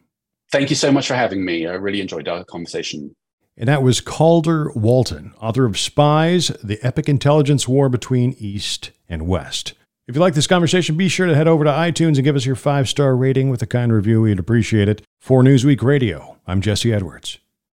Thank 0.53 0.71
you 0.71 0.77
so 0.77 0.93
much 0.93 1.09
for 1.09 1.15
having 1.15 1.45
me. 1.45 1.67
I 1.67 1.73
really 1.73 2.01
enjoyed 2.01 2.29
our 2.29 2.45
conversation. 2.45 3.15
And 3.57 3.69
that 3.69 3.83
was 3.83 4.01
Calder 4.01 4.71
Walton, 4.75 5.33
author 5.41 5.65
of 5.65 5.79
Spies, 5.79 6.49
the 6.63 6.79
epic 6.83 7.09
intelligence 7.09 7.67
war 7.67 7.89
between 7.89 8.37
East 8.39 8.91
and 9.09 9.27
West. 9.27 9.73
If 10.07 10.15
you 10.15 10.21
like 10.21 10.35
this 10.35 10.47
conversation, 10.47 10.97
be 10.97 11.09
sure 11.09 11.27
to 11.27 11.35
head 11.35 11.49
over 11.49 11.65
to 11.65 11.71
iTunes 11.71 12.17
and 12.17 12.25
give 12.25 12.37
us 12.37 12.47
your 12.47 12.55
five 12.55 12.89
star 12.89 13.17
rating 13.17 13.51
with 13.51 13.63
a 13.63 13.67
kind 13.67 13.93
review. 13.93 14.23
We'd 14.23 14.39
appreciate 14.39 14.89
it. 14.89 15.03
For 15.21 15.43
Newsweek 15.43 15.83
Radio, 15.83 16.37
I'm 16.47 16.61
Jesse 16.61 16.93
Edwards. 16.93 17.39